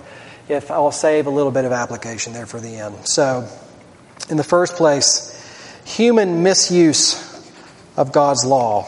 if 0.47 0.71
I'll 0.71 0.91
save 0.91 1.27
a 1.27 1.29
little 1.29 1.51
bit 1.51 1.65
of 1.65 1.71
application 1.71 2.33
there 2.33 2.47
for 2.47 2.59
the 2.59 2.75
end. 2.77 3.07
So, 3.07 3.47
in 4.29 4.37
the 4.37 4.43
first 4.43 4.75
place, 4.75 5.35
human 5.85 6.43
misuse 6.43 7.25
of 7.95 8.11
God's 8.11 8.45
law. 8.45 8.87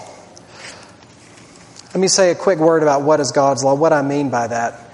Let 1.93 1.99
me 1.99 2.07
say 2.07 2.31
a 2.31 2.35
quick 2.35 2.59
word 2.59 2.83
about 2.83 3.01
what 3.01 3.19
is 3.19 3.31
God's 3.31 3.63
law, 3.63 3.75
what 3.75 3.93
I 3.93 4.01
mean 4.01 4.29
by 4.29 4.47
that. 4.47 4.90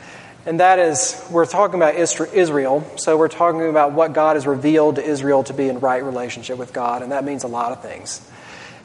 And 0.48 0.62
that 0.62 0.80
is, 0.80 1.22
we're 1.30 1.46
talking 1.46 1.76
about 1.76 1.96
Israel, 1.96 2.90
so 2.96 3.18
we're 3.18 3.28
talking 3.28 3.68
about 3.68 3.92
what 3.92 4.14
God 4.14 4.38
has 4.38 4.48
revealed 4.48 4.96
to 4.96 5.04
Israel 5.04 5.44
to 5.44 5.54
be 5.54 5.68
in 5.68 5.82
right 5.82 6.02
relationship 6.02 6.58
with 6.58 6.72
God, 6.72 7.02
and 7.02 7.12
that 7.12 7.26
means 7.26 7.44
a 7.44 7.50
lot 7.50 7.74
of 7.74 7.82
things. 7.82 8.26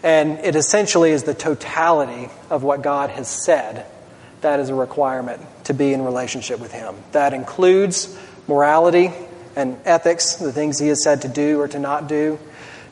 And 0.02 0.40
it 0.40 0.57
essentially 0.57 1.12
is 1.12 1.23
the 1.23 1.35
totality 1.35 2.28
of 2.50 2.64
what 2.64 2.83
God 2.83 3.11
has 3.11 3.28
said 3.28 3.87
that 4.40 4.59
is 4.59 4.71
a 4.71 4.75
requirement 4.75 5.40
to 5.66 5.73
be 5.73 5.92
in 5.92 6.02
relationship 6.02 6.59
with 6.59 6.73
Him. 6.73 6.97
That 7.12 7.33
includes 7.33 8.12
morality 8.49 9.12
and 9.54 9.78
ethics, 9.85 10.35
the 10.35 10.50
things 10.50 10.81
He 10.81 10.88
has 10.88 11.04
said 11.04 11.23
to 11.23 11.28
do 11.28 11.61
or 11.61 11.69
to 11.69 11.78
not 11.78 12.09
do. 12.09 12.40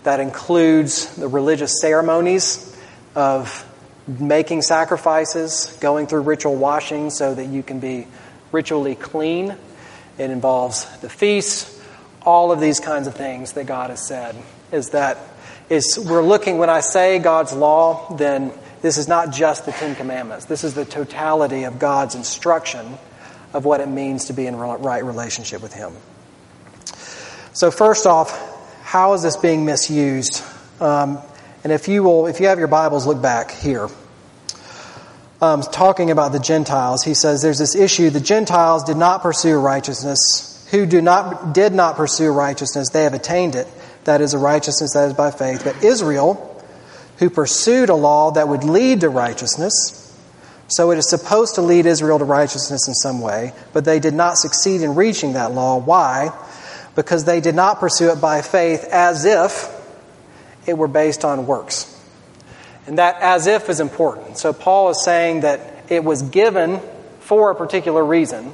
That 0.05 0.21
includes 0.21 1.17
the 1.17 1.27
religious 1.27 1.81
ceremonies 1.81 2.73
of 3.17 3.67
making 4.07 4.63
sacrifices, 4.63 5.77
going 5.81 6.07
through 6.07 6.21
ritual 6.21 6.55
washing 6.55 7.11
so 7.11 7.35
that 7.35 7.47
you 7.47 7.65
can 7.65 7.81
be 7.81 8.07
ritually 8.53 8.95
clean. 8.95 9.57
It 10.19 10.31
involves 10.31 10.85
the 10.99 11.09
feasts, 11.09 11.81
all 12.23 12.53
of 12.53 12.61
these 12.61 12.81
kinds 12.81 13.07
of 13.07 13.15
things 13.15 13.53
that 13.53 13.65
God 13.65 13.91
has 13.91 14.07
said. 14.07 14.37
Is 14.73 14.91
that 14.91 15.19
is 15.69 15.99
we're 15.99 16.23
looking 16.23 16.59
when 16.59 16.71
I 16.71 16.81
say 16.81 17.19
God's 17.19 17.53
law, 17.53 18.17
then 18.17 18.53
this 18.83 18.99
is 18.99 19.09
not 19.09 19.33
just 19.33 19.67
the 19.67 19.73
Ten 19.73 19.95
Commandments. 19.95 20.47
This 20.47 20.65
is 20.65 20.75
the 20.75 20.85
totality 20.85 21.65
of 21.65 21.79
God's 21.79 22.15
instruction 22.15 22.99
of 23.53 23.65
what 23.65 23.81
it 23.81 23.89
means 23.89 24.27
to 24.27 24.33
be 24.33 24.47
in 24.47 24.57
right 24.57 25.05
relationship 25.05 25.63
with 25.63 25.73
Him. 25.73 25.93
So 27.53 27.71
first 27.71 28.07
off, 28.07 28.31
how 28.83 29.13
is 29.15 29.23
this 29.23 29.37
being 29.37 29.65
misused? 29.65 30.43
Um, 30.81 31.19
and 31.63 31.73
if 31.73 31.89
you 31.89 32.03
will, 32.03 32.27
if 32.27 32.41
you 32.41 32.47
have 32.47 32.59
your 32.59 32.69
Bibles, 32.69 33.07
look 33.07 33.21
back 33.21 33.51
here. 33.51 33.89
Um, 35.41 35.63
talking 35.63 36.11
about 36.11 36.33
the 36.33 36.39
Gentiles, 36.39 37.03
he 37.03 37.15
says 37.15 37.41
there's 37.43 37.59
this 37.59 37.75
issue. 37.75 38.11
The 38.11 38.21
Gentiles 38.21 38.85
did 38.85 38.97
not 38.97 39.23
pursue 39.23 39.59
righteousness. 39.59 40.67
Who 40.71 40.87
do 40.87 41.01
not 41.01 41.55
did 41.55 41.73
not 41.73 41.97
pursue 41.97 42.31
righteousness, 42.31 42.91
they 42.91 43.05
have 43.05 43.15
attained 43.15 43.55
it. 43.55 43.67
That 44.05 44.21
is 44.21 44.35
a 44.35 44.39
righteousness 44.39 44.93
that 44.95 45.09
is 45.09 45.15
by 45.15 45.31
faith. 45.31 45.63
But 45.65 45.83
Israel, 45.83 46.47
who 47.19 47.31
pursued 47.31 47.89
a 47.89 47.95
law 47.95 48.33
that 48.33 48.49
would 48.49 48.65
lead 48.65 49.01
to 49.01 49.09
righteousness, 49.09 49.97
so 50.69 50.91
it 50.91 50.99
is 50.99 51.09
supposed 51.09 51.57
to 51.57 51.63
lead 51.63 51.87
Israel 51.87 52.19
to 52.19 52.25
righteousness 52.25 52.87
in 52.87 52.95
some 52.95 53.21
way, 53.21 53.53
but 53.73 53.85
they 53.85 53.99
did 53.99 54.15
not 54.15 54.37
succeed 54.37 54.83
in 54.83 54.95
reaching 54.95 55.33
that 55.33 55.53
law. 55.53 55.79
Why? 55.79 56.33
because 56.95 57.25
they 57.25 57.41
did 57.41 57.55
not 57.55 57.81
pursue 57.81 58.11
it 58.11 58.21
by 58.21 58.43
faith 58.43 58.85
as 58.91 59.25
if 59.25 59.69
it 60.67 60.77
were 60.77 60.89
based 60.89 61.25
on 61.25 61.47
works. 61.47 61.87
And 62.87 62.99
that 62.99 63.21
as 63.21 63.47
if 63.47 63.69
is 63.69 63.81
important. 63.81 64.39
So 64.39 64.53
Paul 64.53 64.91
is 64.91 65.05
saying 65.05 65.41
that 65.41 65.61
it 65.89 66.05
was 66.05 66.23
given 66.23 66.81
for 67.21 67.51
a 67.51 67.55
particular 67.55 68.05
reason, 68.05 68.53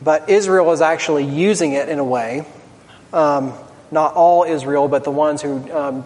but 0.00 0.30
Israel 0.30 0.72
is 0.72 0.80
actually 0.80 1.24
using 1.24 1.72
it 1.72 1.88
in 1.88 1.98
a 1.98 2.04
way. 2.04 2.46
Um, 3.12 3.52
not 3.90 4.14
all 4.14 4.44
Israel, 4.44 4.88
but 4.88 5.04
the 5.04 5.10
ones 5.10 5.42
who 5.42 5.70
um, 5.72 6.04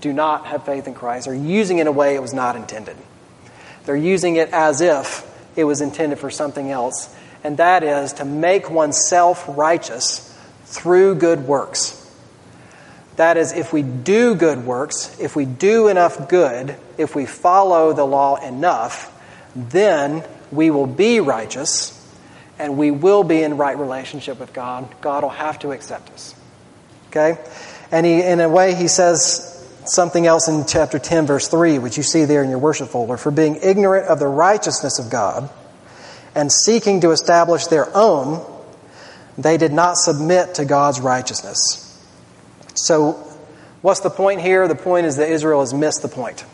do 0.00 0.12
not 0.12 0.46
have 0.46 0.64
faith 0.64 0.86
in 0.86 0.94
Christ 0.94 1.28
are 1.28 1.34
using 1.34 1.78
it 1.78 1.82
in 1.82 1.86
a 1.86 1.92
way 1.92 2.14
it 2.14 2.22
was 2.22 2.34
not 2.34 2.56
intended. 2.56 2.96
They're 3.84 3.96
using 3.96 4.36
it 4.36 4.50
as 4.50 4.80
if 4.80 5.26
it 5.56 5.64
was 5.64 5.80
intended 5.80 6.18
for 6.18 6.30
something 6.30 6.70
else, 6.70 7.14
and 7.42 7.56
that 7.58 7.82
is 7.82 8.14
to 8.14 8.24
make 8.24 8.70
oneself 8.70 9.44
righteous 9.48 10.26
through 10.64 11.16
good 11.16 11.46
works. 11.46 11.99
That 13.20 13.36
is, 13.36 13.52
if 13.52 13.70
we 13.70 13.82
do 13.82 14.34
good 14.34 14.64
works, 14.64 15.14
if 15.20 15.36
we 15.36 15.44
do 15.44 15.88
enough 15.88 16.30
good, 16.30 16.74
if 16.96 17.14
we 17.14 17.26
follow 17.26 17.92
the 17.92 18.06
law 18.06 18.36
enough, 18.36 19.12
then 19.54 20.24
we 20.50 20.70
will 20.70 20.86
be 20.86 21.20
righteous 21.20 21.92
and 22.58 22.78
we 22.78 22.90
will 22.90 23.22
be 23.22 23.42
in 23.42 23.58
right 23.58 23.78
relationship 23.78 24.40
with 24.40 24.54
God. 24.54 24.88
God 25.02 25.22
will 25.22 25.28
have 25.28 25.58
to 25.58 25.72
accept 25.72 26.08
us. 26.12 26.34
Okay? 27.08 27.36
And 27.92 28.06
he, 28.06 28.22
in 28.22 28.40
a 28.40 28.48
way, 28.48 28.74
he 28.74 28.88
says 28.88 29.68
something 29.84 30.26
else 30.26 30.48
in 30.48 30.64
chapter 30.66 30.98
10, 30.98 31.26
verse 31.26 31.46
3, 31.46 31.78
which 31.78 31.98
you 31.98 32.02
see 32.02 32.24
there 32.24 32.42
in 32.42 32.48
your 32.48 32.58
worship 32.58 32.88
folder. 32.88 33.18
For 33.18 33.30
being 33.30 33.56
ignorant 33.62 34.08
of 34.08 34.18
the 34.18 34.28
righteousness 34.28 34.98
of 34.98 35.10
God 35.10 35.50
and 36.34 36.50
seeking 36.50 37.02
to 37.02 37.10
establish 37.10 37.66
their 37.66 37.94
own, 37.94 38.42
they 39.36 39.58
did 39.58 39.74
not 39.74 39.98
submit 39.98 40.54
to 40.54 40.64
God's 40.64 41.00
righteousness. 41.00 41.86
So, 42.74 43.12
what's 43.82 44.00
the 44.00 44.10
point 44.10 44.40
here? 44.40 44.68
The 44.68 44.74
point 44.74 45.06
is 45.06 45.16
that 45.16 45.30
Israel 45.30 45.60
has 45.60 45.74
missed 45.74 46.02
the 46.02 46.08
point. 46.08 46.44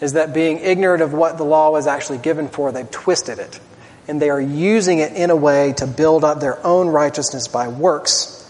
Is 0.00 0.14
that 0.14 0.34
being 0.34 0.58
ignorant 0.58 1.02
of 1.02 1.12
what 1.12 1.38
the 1.38 1.44
law 1.44 1.70
was 1.70 1.86
actually 1.86 2.18
given 2.18 2.48
for, 2.48 2.72
they've 2.72 2.90
twisted 2.90 3.38
it. 3.38 3.60
And 4.06 4.20
they 4.20 4.28
are 4.28 4.40
using 4.40 4.98
it 4.98 5.12
in 5.12 5.30
a 5.30 5.36
way 5.36 5.72
to 5.74 5.86
build 5.86 6.24
up 6.24 6.40
their 6.40 6.64
own 6.66 6.88
righteousness 6.88 7.48
by 7.48 7.68
works 7.68 8.40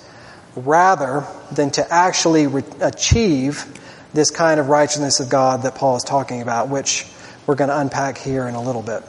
rather 0.57 1.27
than 1.53 1.71
to 1.73 1.93
actually 1.93 2.47
re- 2.47 2.63
achieve 2.81 3.65
this 4.13 4.31
kind 4.31 4.59
of 4.59 4.69
righteousness 4.69 5.21
of 5.21 5.29
God 5.29 5.63
that 5.63 5.75
Paul 5.75 5.97
is 5.97 6.03
talking 6.03 6.43
about, 6.43 6.69
which 6.69 7.07
we're 7.47 7.57
going 7.57 7.71
to 7.71 7.79
unpack 7.79 8.19
here 8.19 8.47
in 8.47 8.55
a 8.55 8.63
little 8.63 8.83
bit. 8.83 9.03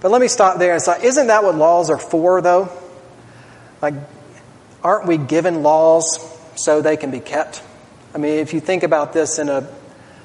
But 0.00 0.10
let 0.10 0.20
me 0.20 0.28
stop 0.28 0.58
there 0.58 0.72
and 0.72 0.82
say, 0.82 1.02
isn't 1.02 1.26
that 1.26 1.42
what 1.42 1.54
laws 1.54 1.90
are 1.90 1.98
for, 1.98 2.40
though? 2.40 2.70
Like, 3.80 3.94
aren't 4.82 5.06
we 5.06 5.16
given 5.16 5.62
laws 5.62 6.18
so 6.56 6.82
they 6.82 6.96
can 6.96 7.10
be 7.10 7.20
kept? 7.20 7.62
I 8.14 8.18
mean, 8.18 8.38
if 8.38 8.54
you 8.54 8.60
think 8.60 8.82
about 8.82 9.12
this 9.12 9.38
in 9.38 9.48
a 9.48 9.68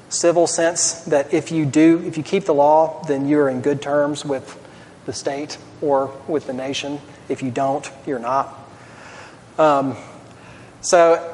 civil 0.08 0.46
sense, 0.46 1.02
that 1.04 1.32
if 1.32 1.52
you 1.52 1.64
do, 1.64 2.02
if 2.06 2.16
you 2.16 2.22
keep 2.22 2.44
the 2.44 2.54
law, 2.54 3.02
then 3.04 3.28
you're 3.28 3.48
in 3.48 3.60
good 3.60 3.82
terms 3.82 4.24
with 4.24 4.58
the 5.06 5.12
state 5.12 5.58
or 5.80 6.14
with 6.28 6.46
the 6.46 6.52
nation. 6.52 7.00
If 7.28 7.42
you 7.42 7.50
don't, 7.50 7.90
you're 8.06 8.18
not. 8.18 8.58
Um, 9.58 9.96
so, 10.80 11.28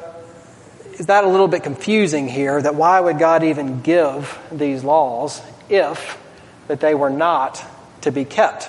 is 0.94 1.06
that 1.06 1.24
a 1.24 1.28
little 1.28 1.48
bit 1.48 1.62
confusing 1.62 2.28
here? 2.28 2.60
That 2.60 2.74
why 2.74 2.98
would 2.98 3.18
God 3.18 3.44
even 3.44 3.80
give 3.82 4.36
these 4.50 4.82
laws 4.82 5.40
if 5.68 6.18
that 6.66 6.80
they 6.80 6.94
were 6.94 7.10
not 7.10 7.64
to 8.02 8.12
be 8.12 8.24
kept 8.24 8.68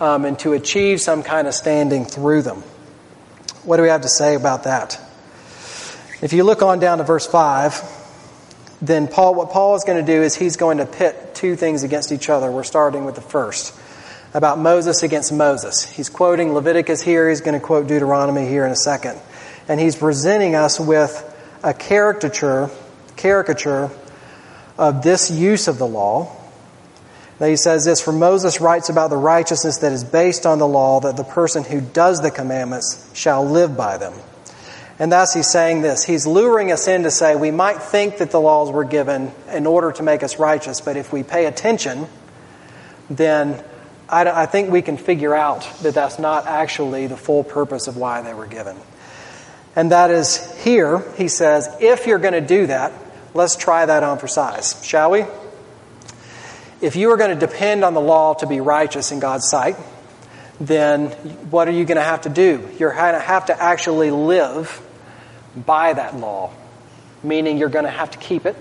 um, 0.00 0.24
and 0.24 0.38
to 0.40 0.52
achieve 0.52 1.00
some 1.00 1.22
kind 1.22 1.46
of 1.46 1.54
standing 1.54 2.04
through 2.04 2.42
them? 2.42 2.62
What 3.64 3.76
do 3.76 3.82
we 3.82 3.88
have 3.88 4.02
to 4.02 4.08
say 4.08 4.34
about 4.34 4.64
that? 4.64 5.00
If 6.22 6.32
you 6.32 6.44
look 6.44 6.62
on 6.62 6.78
down 6.78 6.98
to 6.98 7.04
verse 7.04 7.26
5, 7.26 8.78
then 8.80 9.08
Paul, 9.08 9.34
what 9.34 9.50
Paul 9.50 9.74
is 9.74 9.82
going 9.82 9.98
to 9.98 10.06
do 10.06 10.22
is 10.22 10.36
he's 10.36 10.56
going 10.56 10.78
to 10.78 10.86
pit 10.86 11.34
two 11.34 11.56
things 11.56 11.82
against 11.82 12.12
each 12.12 12.30
other. 12.30 12.48
We're 12.48 12.62
starting 12.62 13.04
with 13.04 13.16
the 13.16 13.20
first 13.20 13.76
about 14.32 14.56
Moses 14.56 15.02
against 15.02 15.32
Moses. 15.32 15.82
He's 15.82 16.08
quoting 16.08 16.52
Leviticus 16.52 17.02
here, 17.02 17.28
he's 17.28 17.40
going 17.40 17.58
to 17.58 17.64
quote 17.64 17.88
Deuteronomy 17.88 18.46
here 18.46 18.64
in 18.64 18.70
a 18.70 18.76
second. 18.76 19.18
And 19.66 19.80
he's 19.80 19.96
presenting 19.96 20.54
us 20.54 20.78
with 20.78 21.28
a 21.64 21.74
caricature, 21.74 22.70
caricature 23.16 23.90
of 24.78 25.02
this 25.02 25.28
use 25.28 25.66
of 25.66 25.78
the 25.78 25.88
law. 25.88 26.36
Now 27.40 27.46
he 27.48 27.56
says 27.56 27.84
this, 27.84 28.00
for 28.00 28.12
Moses 28.12 28.60
writes 28.60 28.88
about 28.90 29.10
the 29.10 29.16
righteousness 29.16 29.78
that 29.78 29.90
is 29.90 30.04
based 30.04 30.46
on 30.46 30.60
the 30.60 30.68
law, 30.68 31.00
that 31.00 31.16
the 31.16 31.24
person 31.24 31.64
who 31.64 31.80
does 31.80 32.22
the 32.22 32.30
commandments 32.30 33.10
shall 33.12 33.44
live 33.44 33.76
by 33.76 33.98
them. 33.98 34.14
And 34.98 35.10
thus 35.10 35.34
he's 35.34 35.50
saying 35.50 35.82
this. 35.82 36.04
He's 36.04 36.26
luring 36.26 36.70
us 36.70 36.86
in 36.86 37.02
to 37.04 37.10
say 37.10 37.34
we 37.34 37.50
might 37.50 37.82
think 37.82 38.18
that 38.18 38.30
the 38.30 38.40
laws 38.40 38.70
were 38.70 38.84
given 38.84 39.32
in 39.50 39.66
order 39.66 39.92
to 39.92 40.02
make 40.02 40.22
us 40.22 40.38
righteous, 40.38 40.80
but 40.80 40.96
if 40.96 41.12
we 41.12 41.22
pay 41.22 41.46
attention, 41.46 42.06
then 43.08 43.62
I, 44.08 44.42
I 44.42 44.46
think 44.46 44.70
we 44.70 44.82
can 44.82 44.96
figure 44.96 45.34
out 45.34 45.68
that 45.82 45.94
that's 45.94 46.18
not 46.18 46.46
actually 46.46 47.06
the 47.06 47.16
full 47.16 47.42
purpose 47.42 47.88
of 47.88 47.96
why 47.96 48.22
they 48.22 48.34
were 48.34 48.46
given. 48.46 48.76
And 49.74 49.90
that 49.90 50.10
is 50.10 50.62
here, 50.62 51.02
he 51.16 51.28
says, 51.28 51.68
if 51.80 52.06
you're 52.06 52.18
going 52.18 52.34
to 52.34 52.40
do 52.40 52.66
that, 52.66 52.92
let's 53.32 53.56
try 53.56 53.86
that 53.86 54.02
on 54.02 54.18
for 54.18 54.28
size, 54.28 54.84
shall 54.84 55.10
we? 55.10 55.24
If 56.82 56.96
you 56.96 57.10
are 57.12 57.16
going 57.16 57.38
to 57.38 57.46
depend 57.46 57.84
on 57.84 57.94
the 57.94 58.00
law 58.00 58.34
to 58.34 58.46
be 58.46 58.60
righteous 58.60 59.12
in 59.12 59.20
God's 59.20 59.48
sight, 59.48 59.76
then 60.60 61.08
what 61.50 61.68
are 61.68 61.72
you 61.72 61.84
going 61.84 61.96
to 61.96 62.02
have 62.02 62.22
to 62.22 62.28
do? 62.28 62.68
You're 62.78 62.94
going 62.94 63.14
to 63.14 63.20
have 63.20 63.46
to 63.46 63.60
actually 63.60 64.10
live 64.10 64.80
by 65.56 65.92
that 65.92 66.16
law, 66.16 66.52
meaning 67.22 67.58
you're 67.58 67.68
going 67.68 67.84
to 67.84 67.90
have 67.90 68.10
to 68.12 68.18
keep 68.18 68.46
it, 68.46 68.56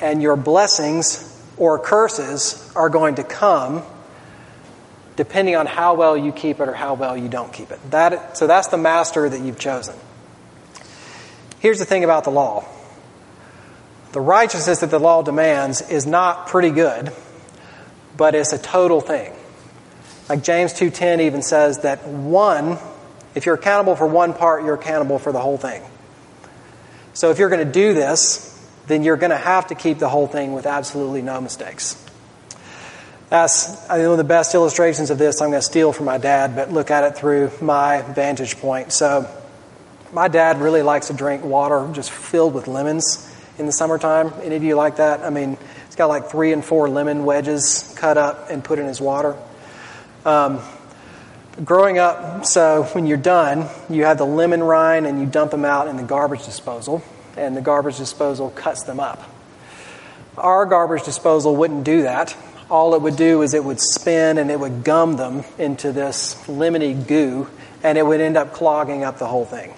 and 0.00 0.22
your 0.22 0.36
blessings 0.36 1.26
or 1.56 1.78
curses 1.78 2.72
are 2.74 2.88
going 2.88 3.16
to 3.16 3.24
come 3.24 3.82
depending 5.16 5.54
on 5.54 5.66
how 5.66 5.94
well 5.94 6.16
you 6.16 6.32
keep 6.32 6.60
it 6.60 6.68
or 6.68 6.72
how 6.72 6.94
well 6.94 7.14
you 7.14 7.28
don't 7.28 7.52
keep 7.52 7.70
it. 7.70 7.78
That, 7.90 8.38
so 8.38 8.46
that's 8.46 8.68
the 8.68 8.78
master 8.78 9.28
that 9.28 9.38
you've 9.38 9.58
chosen. 9.58 9.94
Here's 11.58 11.78
the 11.78 11.84
thing 11.84 12.04
about 12.04 12.24
the 12.24 12.30
law 12.30 12.66
the 14.12 14.20
righteousness 14.20 14.80
that 14.80 14.90
the 14.90 14.98
law 14.98 15.22
demands 15.22 15.82
is 15.82 16.06
not 16.06 16.48
pretty 16.48 16.70
good, 16.70 17.12
but 18.16 18.34
it's 18.34 18.52
a 18.52 18.58
total 18.58 19.00
thing. 19.00 19.32
Like 20.30 20.44
James 20.44 20.72
2:10 20.72 21.20
even 21.22 21.42
says 21.42 21.80
that 21.80 22.06
one 22.06 22.78
if 23.34 23.46
you're 23.46 23.56
accountable 23.56 23.96
for 23.96 24.06
one 24.06 24.32
part, 24.32 24.64
you're 24.64 24.74
accountable 24.74 25.18
for 25.18 25.32
the 25.32 25.40
whole 25.40 25.56
thing. 25.56 25.82
So 27.14 27.30
if 27.30 27.38
you're 27.38 27.48
going 27.48 27.66
to 27.66 27.72
do 27.72 27.94
this, 27.94 28.46
then 28.86 29.02
you're 29.02 29.16
going 29.16 29.30
to 29.30 29.36
have 29.36 29.68
to 29.68 29.74
keep 29.74 29.98
the 29.98 30.08
whole 30.08 30.28
thing 30.28 30.52
with 30.52 30.66
absolutely 30.66 31.22
no 31.22 31.40
mistakes. 31.40 31.96
That's 33.28 33.86
one 33.88 34.00
of 34.00 34.18
the 34.18 34.24
best 34.24 34.54
illustrations 34.54 35.10
of 35.10 35.18
this. 35.18 35.40
I'm 35.40 35.50
going 35.50 35.60
to 35.60 35.66
steal 35.66 35.92
from 35.92 36.06
my 36.06 36.18
dad, 36.18 36.54
but 36.54 36.72
look 36.72 36.92
at 36.92 37.04
it 37.04 37.16
through 37.16 37.50
my 37.60 38.02
vantage 38.02 38.56
point. 38.58 38.92
So, 38.92 39.28
my 40.12 40.28
dad 40.28 40.60
really 40.60 40.82
likes 40.82 41.08
to 41.08 41.12
drink 41.12 41.44
water 41.44 41.88
just 41.92 42.10
filled 42.10 42.54
with 42.54 42.68
lemons 42.68 43.28
in 43.58 43.66
the 43.66 43.72
summertime. 43.72 44.32
Any 44.42 44.54
of 44.54 44.62
you 44.62 44.74
like 44.76 44.96
that? 44.96 45.22
I 45.22 45.30
mean, 45.30 45.56
he's 45.86 45.96
got 45.96 46.06
like 46.06 46.30
three 46.30 46.52
and 46.52 46.64
four 46.64 46.88
lemon 46.88 47.24
wedges 47.24 47.92
cut 47.96 48.16
up 48.16 48.50
and 48.50 48.62
put 48.62 48.78
in 48.78 48.86
his 48.86 49.00
water. 49.00 49.36
Um, 50.24 50.60
growing 51.64 51.98
up, 51.98 52.44
so 52.44 52.84
when 52.92 53.06
you're 53.06 53.16
done, 53.16 53.68
you 53.88 54.04
have 54.04 54.18
the 54.18 54.26
lemon 54.26 54.62
rind 54.62 55.06
and 55.06 55.20
you 55.20 55.26
dump 55.26 55.50
them 55.50 55.64
out 55.64 55.88
in 55.88 55.96
the 55.96 56.02
garbage 56.02 56.44
disposal, 56.44 57.02
and 57.36 57.56
the 57.56 57.62
garbage 57.62 57.96
disposal 57.96 58.50
cuts 58.50 58.84
them 58.84 59.00
up. 59.00 59.22
Our 60.36 60.66
garbage 60.66 61.04
disposal 61.04 61.56
wouldn't 61.56 61.84
do 61.84 62.02
that 62.02 62.36
all 62.70 62.94
it 62.94 63.02
would 63.02 63.16
do 63.16 63.42
is 63.42 63.52
it 63.52 63.64
would 63.64 63.80
spin 63.80 64.38
and 64.38 64.50
it 64.50 64.58
would 64.58 64.84
gum 64.84 65.16
them 65.16 65.44
into 65.58 65.92
this 65.92 66.34
lemony 66.46 67.06
goo, 67.06 67.48
and 67.82 67.98
it 67.98 68.06
would 68.06 68.20
end 68.20 68.36
up 68.36 68.52
clogging 68.52 69.02
up 69.02 69.18
the 69.18 69.26
whole 69.26 69.44
thing. 69.44 69.74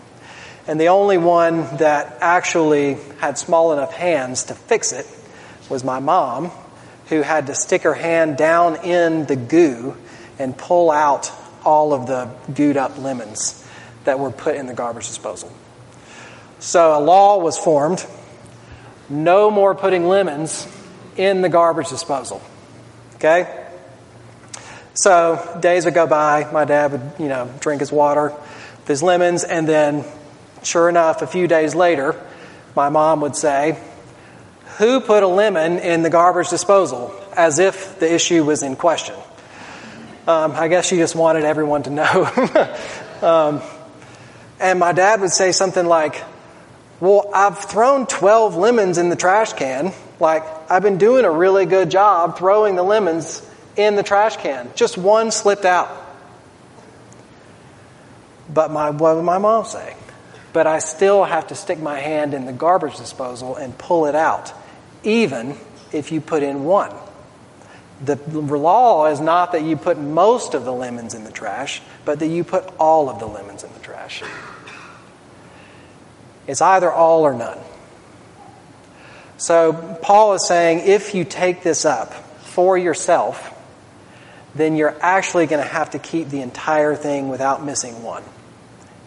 And 0.67 0.79
the 0.79 0.89
only 0.89 1.19
one 1.19 1.63
that 1.79 2.19
actually 2.21 2.95
had 3.19 3.39
small 3.39 3.73
enough 3.73 3.93
hands 3.93 4.45
to 4.45 4.55
fix 4.55 4.93
it 4.93 5.07
was 5.71 5.83
my 5.83 5.99
mom, 5.99 6.53
who 7.07 7.23
had 7.23 7.47
to 7.47 7.55
stick 7.55 7.83
her 7.83 7.95
hand 7.95 8.37
down 8.37 8.77
in 8.85 9.27
the 9.27 9.37
goo 9.37 9.97
and 10.43 10.57
pull 10.57 10.91
out 10.91 11.33
all 11.65 11.93
of 11.95 12.07
the 12.07 12.29
gooed 12.53 12.77
up 12.77 12.99
lemons 12.99 13.67
that 14.05 14.19
were 14.19 14.31
put 14.31 14.57
in 14.57 14.67
the 14.67 14.75
garbage 14.75 15.07
disposal. 15.07 15.53
So 16.59 16.99
a 16.99 17.01
law 17.01 17.39
was 17.39 17.59
formed 17.59 18.05
no 19.09 19.51
more 19.51 19.75
putting 19.75 20.07
lemons 20.07 20.67
in 21.17 21.43
the 21.43 21.49
garbage 21.49 21.89
disposal. 21.89 22.43
Okay? 23.17 23.67
So 24.95 25.59
days 25.61 25.85
would 25.85 25.95
go 25.95 26.07
by, 26.07 26.51
my 26.53 26.65
dad 26.65 26.93
would, 26.93 27.13
you 27.19 27.29
know, 27.29 27.51
drink 27.61 27.81
his 27.81 27.93
water 27.93 28.31
with 28.31 28.89
his 28.89 29.03
lemons, 29.03 29.45
and 29.45 29.67
then 29.69 30.05
sure 30.63 30.89
enough, 30.89 31.23
a 31.23 31.27
few 31.27 31.49
days 31.49 31.75
later, 31.75 32.21
my 32.75 32.89
mom 32.89 33.21
would 33.21 33.37
say, 33.37 33.79
Who 34.79 35.01
put 35.01 35.23
a 35.23 35.29
lemon 35.29 35.79
in 35.79 36.03
the 36.03 36.11
garbage 36.11 36.49
disposal? 36.49 37.15
As 37.37 37.59
if 37.59 37.99
the 37.99 38.13
issue 38.13 38.45
was 38.45 38.63
in 38.63 38.77
question. 38.77 39.15
Um, 40.27 40.53
I 40.53 40.69
guess 40.69 40.87
she 40.87 40.97
just 40.97 41.17
wanted 41.17 41.45
everyone 41.45 41.83
to 41.83 41.91
know. 41.91 42.77
um, 43.23 43.63
and 44.61 44.79
my 44.79 44.93
dad 44.93 45.21
would 45.21 45.33
say 45.33 45.51
something 45.51 45.85
like, 45.85 46.23
Well, 47.01 47.29
I've 47.35 47.59
thrown 47.59 48.07
12 48.07 48.57
lemons 48.57 48.99
in 48.99 49.09
the 49.09 49.17
trash 49.17 49.53
can. 49.55 49.93
Like, 50.21 50.45
I've 50.71 50.83
been 50.83 50.99
doing 50.99 51.25
a 51.25 51.31
really 51.31 51.67
good 51.67 51.91
job 51.91 52.39
throwing 52.39 52.77
the 52.77 52.85
lemons 52.85 53.45
in 53.77 53.97
the 53.97 54.05
trash 54.05 54.37
can. 54.37 54.71
Just 54.77 54.97
one 54.97 55.33
slipped 55.33 55.65
out. 55.65 55.91
But 58.49 58.71
my, 58.71 58.91
what 58.91 59.17
would 59.17 59.25
my 59.25 59.39
mom 59.39 59.65
say? 59.65 59.97
But 60.53 60.69
I 60.69 60.79
still 60.79 61.25
have 61.25 61.49
to 61.49 61.57
stick 61.57 61.81
my 61.81 61.99
hand 61.99 62.35
in 62.35 62.45
the 62.45 62.53
garbage 62.53 62.97
disposal 62.97 63.57
and 63.57 63.77
pull 63.77 64.07
it 64.07 64.15
out, 64.15 64.53
even 65.03 65.57
if 65.91 66.13
you 66.13 66.21
put 66.21 66.45
in 66.45 66.63
one. 66.63 66.95
The 68.05 68.17
law 68.17 69.07
is 69.07 69.21
not 69.21 69.53
that 69.53 69.63
you 69.63 69.77
put 69.77 69.99
most 69.99 70.55
of 70.55 70.65
the 70.65 70.73
lemons 70.73 71.15
in 71.15 71.25
the 71.25 71.31
trash, 71.31 71.81
but 72.05 72.19
that 72.19 72.27
you 72.27 72.43
put 72.43 72.65
all 72.79 73.09
of 73.09 73.21
the 73.21 73.27
lemons 73.27 73.63
in 73.63 73.73
the 73.73 73.81
trash. 73.81 74.23
It's 76.47 76.61
either 76.61 76.91
all 76.91 77.23
or 77.23 77.33
none. 77.33 77.59
So 79.37 79.73
Paul 80.03 80.35
is 80.35 80.47
saying 80.47 80.89
if 80.89 81.15
you 81.15 81.25
take 81.25 81.63
this 81.63 81.85
up 81.85 82.13
for 82.13 82.77
yourself, 82.77 83.49
then 84.55 84.77
you're 84.77 84.97
actually 85.01 85.47
going 85.47 85.63
to 85.63 85.69
have 85.69 85.91
to 85.91 85.99
keep 85.99 86.29
the 86.29 86.43
entire 86.43 86.95
thing 86.95 87.29
without 87.29 87.65
missing 87.65 88.03
one. 88.03 88.23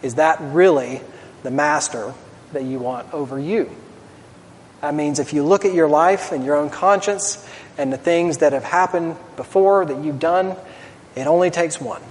Is 0.02 0.16
that 0.16 0.38
really 0.40 1.00
the 1.42 1.50
master 1.50 2.14
that 2.52 2.64
you 2.64 2.78
want 2.78 3.12
over 3.14 3.38
you? 3.38 3.70
That 4.80 4.94
means 4.94 5.18
if 5.18 5.32
you 5.32 5.42
look 5.42 5.64
at 5.64 5.74
your 5.74 5.88
life 5.88 6.32
and 6.32 6.44
your 6.44 6.56
own 6.56 6.70
conscience 6.70 7.44
and 7.78 7.92
the 7.92 7.96
things 7.96 8.38
that 8.38 8.52
have 8.52 8.64
happened 8.64 9.16
before 9.36 9.84
that 9.84 10.04
you've 10.04 10.20
done, 10.20 10.56
it 11.14 11.26
only 11.26 11.50
takes 11.50 11.80
one. 11.80 12.02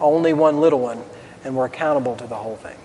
only 0.00 0.32
one 0.32 0.60
little 0.60 0.80
one, 0.80 1.02
and 1.44 1.54
we're 1.54 1.66
accountable 1.66 2.16
to 2.16 2.26
the 2.26 2.34
whole 2.34 2.56
thing. 2.56 2.76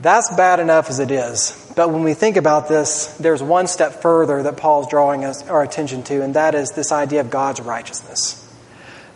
That's 0.00 0.34
bad 0.34 0.60
enough 0.60 0.88
as 0.88 0.98
it 0.98 1.10
is. 1.10 1.56
But 1.76 1.90
when 1.90 2.02
we 2.02 2.14
think 2.14 2.36
about 2.36 2.68
this, 2.68 3.06
there's 3.18 3.42
one 3.42 3.66
step 3.66 4.02
further 4.02 4.42
that 4.42 4.56
Paul's 4.56 4.88
drawing 4.88 5.24
us, 5.24 5.46
our 5.48 5.62
attention 5.62 6.02
to, 6.04 6.22
and 6.22 6.34
that 6.34 6.54
is 6.54 6.72
this 6.72 6.90
idea 6.90 7.20
of 7.20 7.30
God's 7.30 7.60
righteousness. 7.60 8.36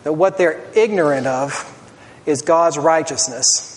That 0.03 0.13
what 0.13 0.37
they're 0.37 0.63
ignorant 0.75 1.25
of 1.25 1.71
is 2.25 2.43
God's 2.43 2.77
righteousness. 2.77 3.71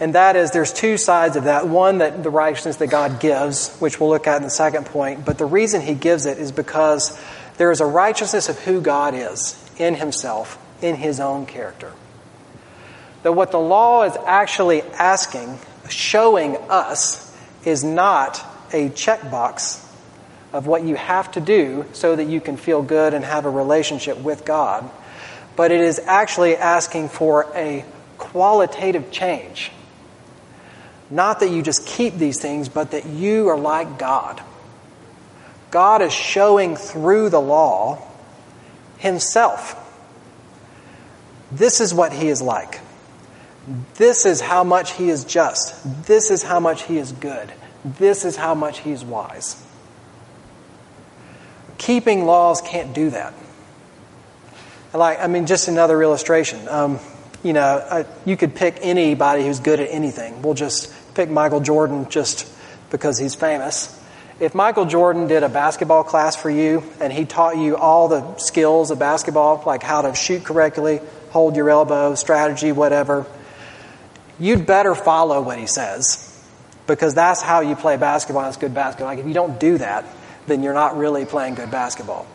And 0.00 0.14
that 0.14 0.36
is, 0.36 0.52
there's 0.52 0.72
two 0.72 0.96
sides 0.96 1.36
of 1.36 1.44
that. 1.44 1.66
One, 1.66 1.98
that 1.98 2.22
the 2.22 2.30
righteousness 2.30 2.76
that 2.76 2.86
God 2.86 3.18
gives, 3.18 3.76
which 3.78 3.98
we'll 3.98 4.10
look 4.10 4.26
at 4.26 4.36
in 4.36 4.44
the 4.44 4.50
second 4.50 4.86
point. 4.86 5.24
But 5.24 5.38
the 5.38 5.44
reason 5.44 5.80
he 5.80 5.94
gives 5.94 6.24
it 6.26 6.38
is 6.38 6.52
because 6.52 7.18
there 7.56 7.72
is 7.72 7.80
a 7.80 7.86
righteousness 7.86 8.48
of 8.48 8.58
who 8.60 8.80
God 8.80 9.14
is 9.14 9.60
in 9.76 9.94
himself, 9.94 10.58
in 10.80 10.94
his 10.94 11.18
own 11.18 11.46
character. 11.46 11.92
That 13.24 13.32
what 13.32 13.50
the 13.50 13.58
law 13.58 14.04
is 14.04 14.16
actually 14.24 14.82
asking 14.82 15.58
showing 15.88 16.56
us 16.68 17.24
is 17.64 17.82
not 17.82 18.44
a 18.72 18.90
checkbox 18.90 19.84
of 20.52 20.66
what 20.66 20.84
you 20.84 20.94
have 20.94 21.30
to 21.32 21.40
do 21.40 21.84
so 21.92 22.14
that 22.14 22.24
you 22.24 22.40
can 22.40 22.56
feel 22.56 22.82
good 22.82 23.14
and 23.14 23.24
have 23.24 23.46
a 23.46 23.50
relationship 23.50 24.18
with 24.18 24.44
God, 24.44 24.88
but 25.56 25.72
it 25.72 25.80
is 25.80 25.98
actually 25.98 26.56
asking 26.56 27.08
for 27.08 27.50
a 27.54 27.84
qualitative 28.16 29.10
change. 29.10 29.72
Not 31.10 31.40
that 31.40 31.50
you 31.50 31.62
just 31.62 31.86
keep 31.86 32.14
these 32.14 32.40
things, 32.40 32.68
but 32.68 32.90
that 32.90 33.06
you 33.06 33.48
are 33.48 33.58
like 33.58 33.98
God. 33.98 34.42
God 35.70 36.02
is 36.02 36.12
showing 36.12 36.76
through 36.76 37.30
the 37.30 37.40
law 37.40 38.02
Himself. 38.98 39.74
This 41.50 41.80
is 41.80 41.94
what 41.94 42.12
He 42.12 42.28
is 42.28 42.42
like. 42.42 42.80
This 43.96 44.24
is 44.24 44.40
how 44.40 44.64
much 44.64 44.92
he 44.92 45.10
is 45.10 45.24
just. 45.24 46.06
This 46.06 46.30
is 46.30 46.42
how 46.42 46.58
much 46.58 46.84
he 46.84 46.96
is 46.96 47.12
good. 47.12 47.52
This 47.84 48.24
is 48.24 48.34
how 48.34 48.54
much 48.54 48.78
he 48.78 48.92
is 48.92 49.04
wise. 49.04 49.62
Keeping 51.76 52.24
laws 52.24 52.62
can't 52.62 52.94
do 52.94 53.10
that. 53.10 53.34
Like, 54.94 55.20
I 55.20 55.26
mean, 55.26 55.46
just 55.46 55.68
another 55.68 56.02
illustration. 56.02 56.66
Um, 56.66 56.98
you 57.42 57.52
know, 57.52 57.86
I, 57.90 58.06
you 58.24 58.36
could 58.38 58.54
pick 58.54 58.78
anybody 58.80 59.44
who's 59.44 59.60
good 59.60 59.80
at 59.80 59.90
anything. 59.90 60.40
We'll 60.40 60.54
just 60.54 60.92
pick 61.18 61.28
Michael 61.28 61.58
Jordan 61.58 62.08
just 62.08 62.48
because 62.92 63.18
he's 63.18 63.34
famous. 63.34 63.92
If 64.38 64.54
Michael 64.54 64.84
Jordan 64.84 65.26
did 65.26 65.42
a 65.42 65.48
basketball 65.48 66.04
class 66.04 66.36
for 66.36 66.48
you 66.48 66.84
and 67.00 67.12
he 67.12 67.24
taught 67.24 67.56
you 67.56 67.76
all 67.76 68.06
the 68.06 68.36
skills 68.36 68.92
of 68.92 69.00
basketball, 69.00 69.60
like 69.66 69.82
how 69.82 70.02
to 70.02 70.14
shoot 70.14 70.44
correctly, 70.44 71.00
hold 71.30 71.56
your 71.56 71.70
elbow, 71.70 72.14
strategy, 72.14 72.70
whatever, 72.70 73.26
you'd 74.38 74.64
better 74.64 74.94
follow 74.94 75.42
what 75.42 75.58
he 75.58 75.66
says 75.66 76.24
because 76.86 77.14
that's 77.14 77.42
how 77.42 77.62
you 77.62 77.74
play 77.74 77.96
basketball. 77.96 78.46
It's 78.46 78.56
good 78.56 78.72
basketball. 78.72 79.08
Like 79.08 79.18
if 79.18 79.26
you 79.26 79.34
don't 79.34 79.58
do 79.58 79.78
that, 79.78 80.04
then 80.46 80.62
you're 80.62 80.72
not 80.72 80.96
really 80.96 81.24
playing 81.24 81.56
good 81.56 81.72
basketball. 81.72 82.28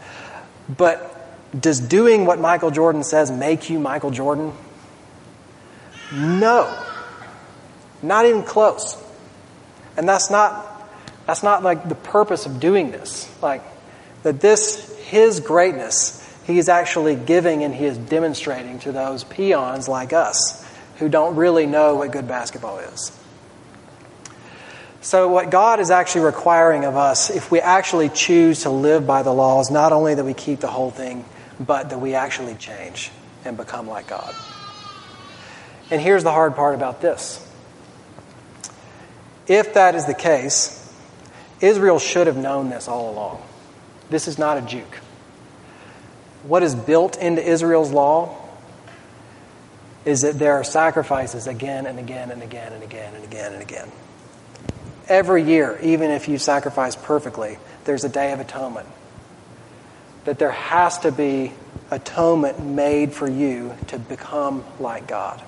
But 0.68 1.10
does 1.58 1.80
doing 1.80 2.26
what 2.26 2.38
Michael 2.38 2.70
Jordan 2.70 3.06
says 3.06 3.32
make 3.32 3.70
you 3.70 3.80
Michael 3.80 4.12
Jordan? 4.12 4.52
No. 6.12 6.93
Not 8.04 8.26
even 8.26 8.44
close. 8.44 9.02
And 9.98 10.08
that's 10.08 10.30
not 10.30 10.70
that's 11.26 11.42
not 11.42 11.64
like 11.64 11.88
the 11.90 11.96
purpose 11.96 12.46
of 12.46 12.60
doing 12.60 12.92
this. 12.92 13.28
Like 13.42 13.64
that 14.22 14.40
this 14.40 14.96
his 15.06 15.40
greatness 15.40 16.20
he 16.46 16.58
is 16.58 16.70
actually 16.70 17.16
giving 17.16 17.64
and 17.64 17.74
he 17.74 17.86
is 17.86 17.98
demonstrating 17.98 18.80
to 18.80 18.92
those 18.92 19.24
peons 19.24 19.88
like 19.88 20.14
us 20.14 20.64
who 20.98 21.10
don't 21.10 21.36
really 21.36 21.66
know 21.66 21.96
what 21.96 22.12
good 22.12 22.28
basketball 22.28 22.80
is. 22.80 23.18
So, 25.02 25.28
what 25.28 25.50
God 25.50 25.80
is 25.82 25.92
actually 25.92 26.26
requiring 26.26 26.86
of 26.86 26.96
us, 26.96 27.30
if 27.30 27.52
we 27.52 27.60
actually 27.60 28.08
choose 28.08 28.64
to 28.64 28.70
live 28.70 29.06
by 29.06 29.24
the 29.24 29.34
laws, 29.34 29.70
not 29.70 29.92
only 29.92 30.16
that 30.16 30.24
we 30.24 30.34
keep 30.34 30.62
the 30.62 30.68
whole 30.68 30.92
thing, 30.92 31.26
but 31.60 31.90
that 31.90 32.00
we 32.00 32.16
actually 32.16 32.56
change 32.56 33.12
and 33.44 33.58
become 33.58 33.88
like 33.88 34.08
God. 34.08 34.34
And 35.92 36.02
here's 36.02 36.24
the 36.24 36.32
hard 36.32 36.56
part 36.56 36.74
about 36.74 37.02
this. 37.02 37.46
If 39.48 39.74
that 39.74 39.96
is 39.96 40.06
the 40.06 40.14
case, 40.14 40.80
Israel 41.62 42.00
should 42.00 42.28
have 42.28 42.38
known 42.38 42.70
this 42.70 42.88
all 42.88 43.12
along. 43.12 43.42
This 44.10 44.28
is 44.28 44.38
not 44.38 44.58
a 44.58 44.62
juke. 44.62 45.00
What 46.44 46.64
is 46.64 46.76
built 46.76 47.18
into 47.18 47.42
Israel's 47.42 47.92
law 47.92 48.38
is 50.06 50.22
that 50.22 50.38
there 50.38 50.54
are 50.54 50.64
sacrifices 50.64 51.48
again 51.48 51.86
and 51.86 52.00
again 52.00 52.32
and 52.32 52.44
again 52.44 52.74
and 52.74 52.84
again 52.84 53.14
and 53.16 53.24
again 53.24 53.54
and 53.54 53.62
again. 53.62 53.90
Every 55.08 55.44
year, 55.44 55.80
even 55.82 56.12
if 56.12 56.28
you 56.28 56.38
sacrifice 56.38 56.96
perfectly, 56.96 57.58
there's 57.86 58.04
a 58.04 58.10
day 58.10 58.32
of 58.32 58.40
atonement. 58.40 58.88
That 60.26 60.40
there 60.40 60.52
has 60.52 61.00
to 61.00 61.12
be 61.12 61.52
atonement 61.92 62.64
made 62.66 63.14
for 63.14 63.28
you 63.28 63.76
to 63.88 64.00
become 64.00 64.64
like 64.80 65.08
God. 65.08 65.42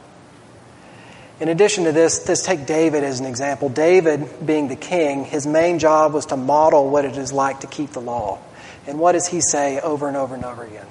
In 1.40 1.50
addition 1.50 1.84
to 1.84 1.92
this, 1.92 2.28
let's 2.30 2.44
take 2.44 2.66
David 2.66 3.04
as 3.04 3.20
an 3.20 3.26
example. 3.26 3.68
David, 3.68 4.46
being 4.46 4.70
the 4.70 4.76
king, 4.76 5.26
his 5.26 5.46
main 5.46 5.80
job 5.80 6.14
was 6.14 6.28
to 6.28 6.38
model 6.38 6.90
what 6.90 7.04
it 7.04 7.18
is 7.18 7.34
like 7.34 7.62
to 7.62 7.68
keep 7.68 7.92
the 7.92 8.00
law. 8.00 8.40
And 8.88 9.00
what 9.00 9.14
does 9.14 9.28
he 9.28 9.42
say 9.42 9.80
over 9.82 10.08
and 10.08 10.16
over 10.16 10.36
and 10.36 10.46
over 10.46 10.64
again? 10.64 10.88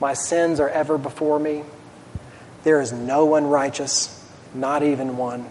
My 0.00 0.14
sins 0.14 0.58
are 0.58 0.68
ever 0.68 0.98
before 0.98 1.38
me. 1.38 1.62
There 2.64 2.80
is 2.80 2.92
no 2.92 3.26
one 3.26 3.46
righteous, 3.46 4.16
not 4.54 4.82
even 4.82 5.16
one. 5.16 5.48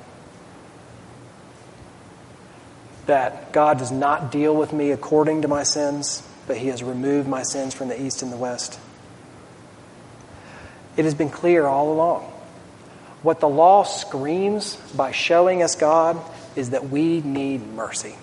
That 3.05 3.53
God 3.53 3.77
does 3.77 3.91
not 3.91 4.31
deal 4.31 4.55
with 4.55 4.73
me 4.73 4.91
according 4.91 5.43
to 5.43 5.47
my 5.47 5.63
sins, 5.63 6.27
but 6.45 6.57
He 6.57 6.67
has 6.67 6.83
removed 6.83 7.27
my 7.27 7.43
sins 7.43 7.73
from 7.73 7.87
the 7.87 7.99
east 7.99 8.21
and 8.21 8.31
the 8.33 8.37
west. 8.37 8.79
It 10.97 11.05
has 11.05 11.15
been 11.15 11.29
clear 11.29 11.65
all 11.65 11.93
along. 11.93 12.33
What 13.21 13.39
the 13.39 13.49
law 13.49 13.83
screams 13.83 14.75
by 14.95 15.11
showing 15.11 15.61
us 15.61 15.75
God 15.75 16.17
is 16.55 16.71
that 16.71 16.89
we 16.89 17.21
need 17.21 17.65
mercy. 17.67 18.15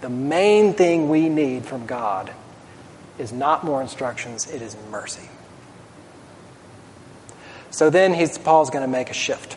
The 0.00 0.08
main 0.08 0.74
thing 0.74 1.08
we 1.08 1.28
need 1.28 1.64
from 1.64 1.86
God 1.86 2.32
is 3.18 3.32
not 3.32 3.64
more 3.64 3.82
instructions, 3.82 4.50
it 4.50 4.62
is 4.62 4.76
mercy. 4.90 5.28
So 7.70 7.88
then 7.88 8.12
he's, 8.12 8.36
Paul's 8.36 8.70
going 8.70 8.82
to 8.82 8.90
make 8.90 9.10
a 9.10 9.14
shift. 9.14 9.56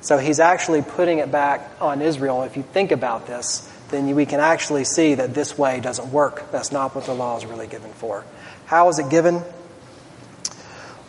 So 0.00 0.18
he's 0.18 0.40
actually 0.40 0.82
putting 0.82 1.18
it 1.18 1.32
back 1.32 1.70
on 1.80 2.02
Israel. 2.02 2.42
If 2.42 2.56
you 2.56 2.62
think 2.62 2.92
about 2.92 3.26
this, 3.26 3.70
then 3.90 4.14
we 4.14 4.26
can 4.26 4.40
actually 4.40 4.84
see 4.84 5.14
that 5.14 5.34
this 5.34 5.56
way 5.56 5.80
doesn't 5.80 6.12
work. 6.12 6.50
That's 6.52 6.70
not 6.70 6.94
what 6.94 7.04
the 7.04 7.14
law 7.14 7.36
is 7.36 7.46
really 7.46 7.66
given 7.66 7.90
for. 7.92 8.24
How 8.66 8.88
is 8.90 8.98
it 8.98 9.08
given? 9.08 9.42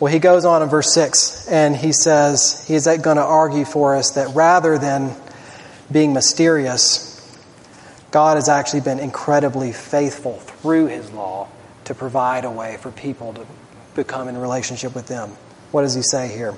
Well, 0.00 0.10
he 0.10 0.18
goes 0.18 0.46
on 0.46 0.62
in 0.62 0.70
verse 0.70 0.94
6 0.94 1.46
and 1.48 1.76
he 1.76 1.92
says, 1.92 2.66
he's 2.66 2.86
going 2.86 3.18
to 3.18 3.22
argue 3.22 3.66
for 3.66 3.96
us 3.96 4.12
that 4.12 4.34
rather 4.34 4.78
than 4.78 5.14
being 5.92 6.14
mysterious, 6.14 7.06
God 8.10 8.36
has 8.36 8.48
actually 8.48 8.80
been 8.80 8.98
incredibly 8.98 9.72
faithful 9.72 10.38
through 10.38 10.86
his 10.86 11.10
law 11.12 11.48
to 11.84 11.94
provide 11.94 12.46
a 12.46 12.50
way 12.50 12.78
for 12.78 12.90
people 12.90 13.34
to 13.34 13.46
become 13.94 14.28
in 14.28 14.38
relationship 14.38 14.94
with 14.94 15.06
them. 15.06 15.28
What 15.70 15.82
does 15.82 15.94
he 15.94 16.02
say 16.02 16.28
here? 16.28 16.54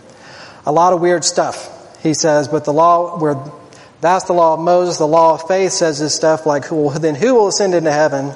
A 0.65 0.71
lot 0.71 0.93
of 0.93 1.01
weird 1.01 1.25
stuff. 1.25 2.01
He 2.01 2.15
says, 2.15 2.47
but 2.47 2.65
the 2.65 2.73
law, 2.73 3.19
where 3.19 3.43
that's 4.01 4.27
the 4.27 4.35
law 4.35 4.55
of 4.55 4.61
Moses, 4.61 4.99
the 4.99 5.07
law 5.07 5.35
of 5.35 5.49
faith 5.49 5.73
says 5.73 5.99
this 5.99 6.15
stuff 6.15 6.47
like, 6.47 6.65
who 6.65 6.77
will, 6.77 6.91
then 6.91 7.17
who 7.17 7.35
will 7.35 7.49
ascend 7.49 7.75
into 7.75 7.91
heaven? 7.91 8.35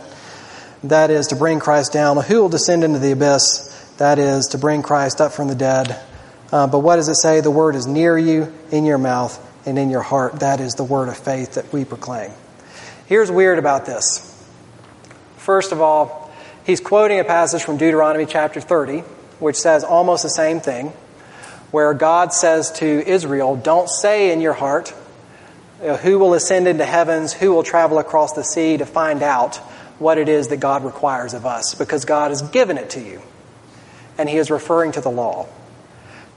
That 0.83 1.11
is 1.11 1.29
to 1.29 1.37
bring 1.37 1.61
Christ 1.61 1.93
down. 1.93 2.17
Who 2.17 2.43
will 2.43 2.49
descend 2.49 2.83
into 2.83 2.99
the 2.99 3.13
abyss? 3.13 3.73
That 3.99 4.19
is 4.19 4.49
to 4.49 4.59
bring 4.59 4.83
Christ 4.83 5.21
up 5.21 5.33
from 5.33 5.49
the 5.49 5.55
dead. 5.55 5.99
Uh, 6.53 6.67
but 6.67 6.81
what 6.81 6.97
does 6.97 7.09
it 7.09 7.17
say? 7.17 7.41
The 7.41 7.51
word 7.51 7.75
is 7.75 7.87
near 7.87 8.17
you, 8.17 8.53
in 8.71 8.85
your 8.85 8.99
mouth, 8.99 9.43
and 9.67 9.79
in 9.79 9.91
your 9.91 10.03
heart. 10.03 10.41
That 10.41 10.61
is 10.61 10.75
the 10.75 10.85
word 10.85 11.09
of 11.09 11.17
faith 11.17 11.55
that 11.55 11.73
we 11.73 11.85
proclaim. 11.85 12.31
Here's 13.07 13.31
weird 13.31 13.59
about 13.59 13.87
this. 13.87 14.23
First 15.39 15.73
of 15.73 15.81
all, 15.81 16.31
he's 16.65 16.81
quoting 16.81 17.21
a 17.21 17.25
passage 17.25 17.63
from 17.63 17.79
Deuteronomy 17.79 18.27
chapter 18.27 18.61
30, 18.61 19.01
which 19.39 19.57
says 19.57 19.83
almost 19.83 20.23
the 20.23 20.29
same 20.29 20.61
thing, 20.61 20.89
where 21.71 21.95
God 21.95 22.33
says 22.33 22.73
to 22.73 22.87
Israel, 22.87 23.57
Don't 23.57 23.89
say 23.89 24.33
in 24.33 24.41
your 24.41 24.53
heart, 24.53 24.93
who 25.81 26.19
will 26.19 26.35
ascend 26.35 26.69
into 26.69 26.85
heavens, 26.85 27.33
who 27.33 27.53
will 27.53 27.63
travel 27.63 27.99
across 27.99 28.33
the 28.33 28.43
sea 28.43 28.77
to 28.77 28.87
find 28.87 29.23
out 29.23 29.57
what 29.99 30.19
it 30.19 30.29
is 30.29 30.49
that 30.49 30.59
God 30.59 30.85
requires 30.85 31.33
of 31.33 31.47
us, 31.47 31.75
because 31.75 32.05
God 32.05 32.31
has 32.31 32.43
given 32.43 32.77
it 32.77 32.91
to 32.91 33.01
you. 33.01 33.23
And 34.19 34.29
He 34.29 34.37
is 34.37 34.51
referring 34.51 34.93
to 34.93 35.01
the 35.01 35.11
law. 35.11 35.47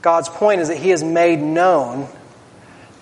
God's 0.02 0.28
point 0.28 0.60
is 0.60 0.68
that 0.68 0.78
He 0.78 0.90
has 0.90 1.02
made 1.02 1.40
known 1.40 2.08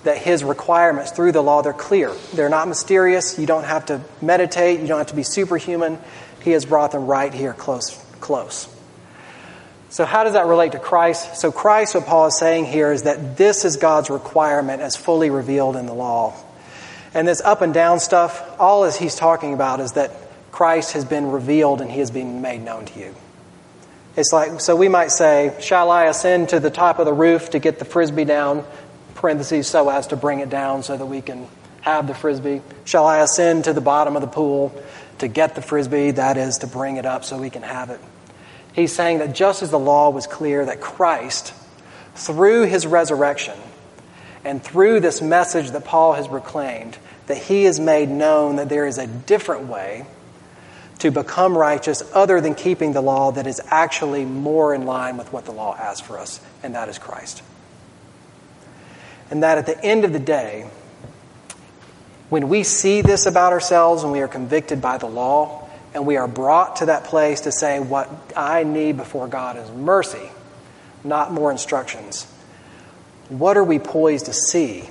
that 0.04 0.18
His 0.18 0.44
requirements 0.44 1.10
through 1.10 1.32
the 1.32 1.42
law, 1.42 1.62
they're 1.62 1.72
clear. 1.72 2.12
They're 2.34 2.48
not 2.48 2.68
mysterious. 2.68 3.38
You 3.38 3.46
don't 3.46 3.64
have 3.64 3.86
to 3.86 4.00
meditate. 4.22 4.80
You 4.80 4.86
don't 4.86 4.98
have 4.98 5.08
to 5.08 5.16
be 5.16 5.22
superhuman. 5.22 5.98
He 6.42 6.52
has 6.52 6.64
brought 6.64 6.92
them 6.92 7.06
right 7.06 7.32
here 7.32 7.52
close. 7.52 7.96
close. 8.20 8.68
So, 9.90 10.04
how 10.04 10.24
does 10.24 10.34
that 10.34 10.46
relate 10.46 10.72
to 10.72 10.78
Christ? 10.78 11.36
So, 11.36 11.50
Christ, 11.50 11.94
what 11.94 12.06
Paul 12.06 12.26
is 12.26 12.38
saying 12.38 12.66
here 12.66 12.92
is 12.92 13.04
that 13.04 13.36
this 13.36 13.64
is 13.64 13.76
God's 13.76 14.10
requirement 14.10 14.82
as 14.82 14.96
fully 14.96 15.30
revealed 15.30 15.76
in 15.76 15.86
the 15.86 15.94
law. 15.94 16.34
And 17.14 17.26
this 17.26 17.40
up 17.40 17.62
and 17.62 17.72
down 17.72 18.00
stuff, 18.00 18.60
all 18.60 18.84
as 18.84 18.96
he's 18.96 19.14
talking 19.14 19.54
about 19.54 19.80
is 19.80 19.92
that 19.92 20.12
Christ 20.52 20.92
has 20.92 21.04
been 21.04 21.30
revealed 21.30 21.80
and 21.80 21.90
he 21.90 22.00
has 22.00 22.10
been 22.10 22.42
made 22.42 22.60
known 22.60 22.84
to 22.84 23.00
you. 23.00 23.14
It's 24.18 24.32
like, 24.32 24.60
so 24.60 24.74
we 24.74 24.88
might 24.88 25.12
say, 25.12 25.56
Shall 25.60 25.92
I 25.92 26.06
ascend 26.06 26.48
to 26.48 26.58
the 26.58 26.70
top 26.70 26.98
of 26.98 27.06
the 27.06 27.12
roof 27.12 27.50
to 27.50 27.60
get 27.60 27.78
the 27.78 27.84
frisbee 27.84 28.24
down? 28.24 28.64
Parentheses, 29.14 29.68
so 29.68 29.88
as 29.90 30.08
to 30.08 30.16
bring 30.16 30.40
it 30.40 30.50
down 30.50 30.82
so 30.82 30.96
that 30.96 31.06
we 31.06 31.22
can 31.22 31.46
have 31.82 32.08
the 32.08 32.14
frisbee. 32.14 32.60
Shall 32.84 33.06
I 33.06 33.18
ascend 33.18 33.64
to 33.64 33.72
the 33.72 33.80
bottom 33.80 34.16
of 34.16 34.22
the 34.22 34.26
pool 34.26 34.74
to 35.18 35.28
get 35.28 35.54
the 35.54 35.62
frisbee? 35.62 36.10
That 36.10 36.36
is, 36.36 36.58
to 36.58 36.66
bring 36.66 36.96
it 36.96 37.06
up 37.06 37.24
so 37.24 37.38
we 37.38 37.48
can 37.48 37.62
have 37.62 37.90
it. 37.90 38.00
He's 38.72 38.92
saying 38.92 39.18
that 39.18 39.36
just 39.36 39.62
as 39.62 39.70
the 39.70 39.78
law 39.78 40.10
was 40.10 40.26
clear 40.26 40.64
that 40.64 40.80
Christ, 40.80 41.54
through 42.16 42.62
his 42.62 42.88
resurrection, 42.88 43.56
and 44.44 44.60
through 44.60 44.98
this 44.98 45.22
message 45.22 45.70
that 45.70 45.84
Paul 45.84 46.14
has 46.14 46.26
proclaimed, 46.26 46.98
that 47.28 47.36
he 47.36 47.62
has 47.64 47.78
made 47.78 48.08
known 48.08 48.56
that 48.56 48.68
there 48.68 48.84
is 48.84 48.98
a 48.98 49.06
different 49.06 49.68
way 49.68 50.06
to 50.98 51.10
become 51.10 51.56
righteous 51.56 52.02
other 52.12 52.40
than 52.40 52.54
keeping 52.54 52.92
the 52.92 53.00
law 53.00 53.30
that 53.32 53.46
is 53.46 53.60
actually 53.68 54.24
more 54.24 54.74
in 54.74 54.84
line 54.84 55.16
with 55.16 55.32
what 55.32 55.44
the 55.44 55.52
law 55.52 55.76
asks 55.76 56.06
for 56.06 56.18
us, 56.18 56.40
and 56.62 56.74
that 56.74 56.88
is 56.88 56.98
Christ. 56.98 57.42
And 59.30 59.42
that 59.42 59.58
at 59.58 59.66
the 59.66 59.82
end 59.84 60.04
of 60.04 60.12
the 60.12 60.18
day, 60.18 60.68
when 62.28 62.48
we 62.48 62.62
see 62.62 63.00
this 63.00 63.26
about 63.26 63.52
ourselves 63.52 64.02
and 64.02 64.12
we 64.12 64.20
are 64.20 64.28
convicted 64.28 64.80
by 64.80 64.98
the 64.98 65.06
law, 65.06 65.68
and 65.94 66.06
we 66.06 66.16
are 66.16 66.28
brought 66.28 66.76
to 66.76 66.86
that 66.86 67.04
place 67.04 67.42
to 67.42 67.52
say, 67.52 67.80
What 67.80 68.10
I 68.36 68.64
need 68.64 68.96
before 68.96 69.28
God 69.28 69.56
is 69.56 69.70
mercy, 69.70 70.30
not 71.04 71.32
more 71.32 71.50
instructions, 71.50 72.24
what 73.28 73.56
are 73.56 73.64
we 73.64 73.78
poised 73.78 74.26
to 74.26 74.32
see 74.32 74.88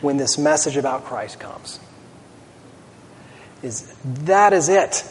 when 0.00 0.16
this 0.16 0.38
message 0.38 0.76
about 0.76 1.04
Christ 1.04 1.38
comes? 1.38 1.80
Is 3.62 3.94
that 4.04 4.52
is 4.52 4.68
it. 4.68 5.04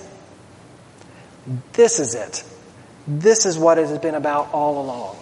This 1.73 1.99
is 1.99 2.15
it. 2.15 2.43
This 3.07 3.45
is 3.45 3.57
what 3.57 3.77
it 3.77 3.87
has 3.87 3.99
been 3.99 4.15
about 4.15 4.53
all 4.53 4.81
along. 4.81 5.17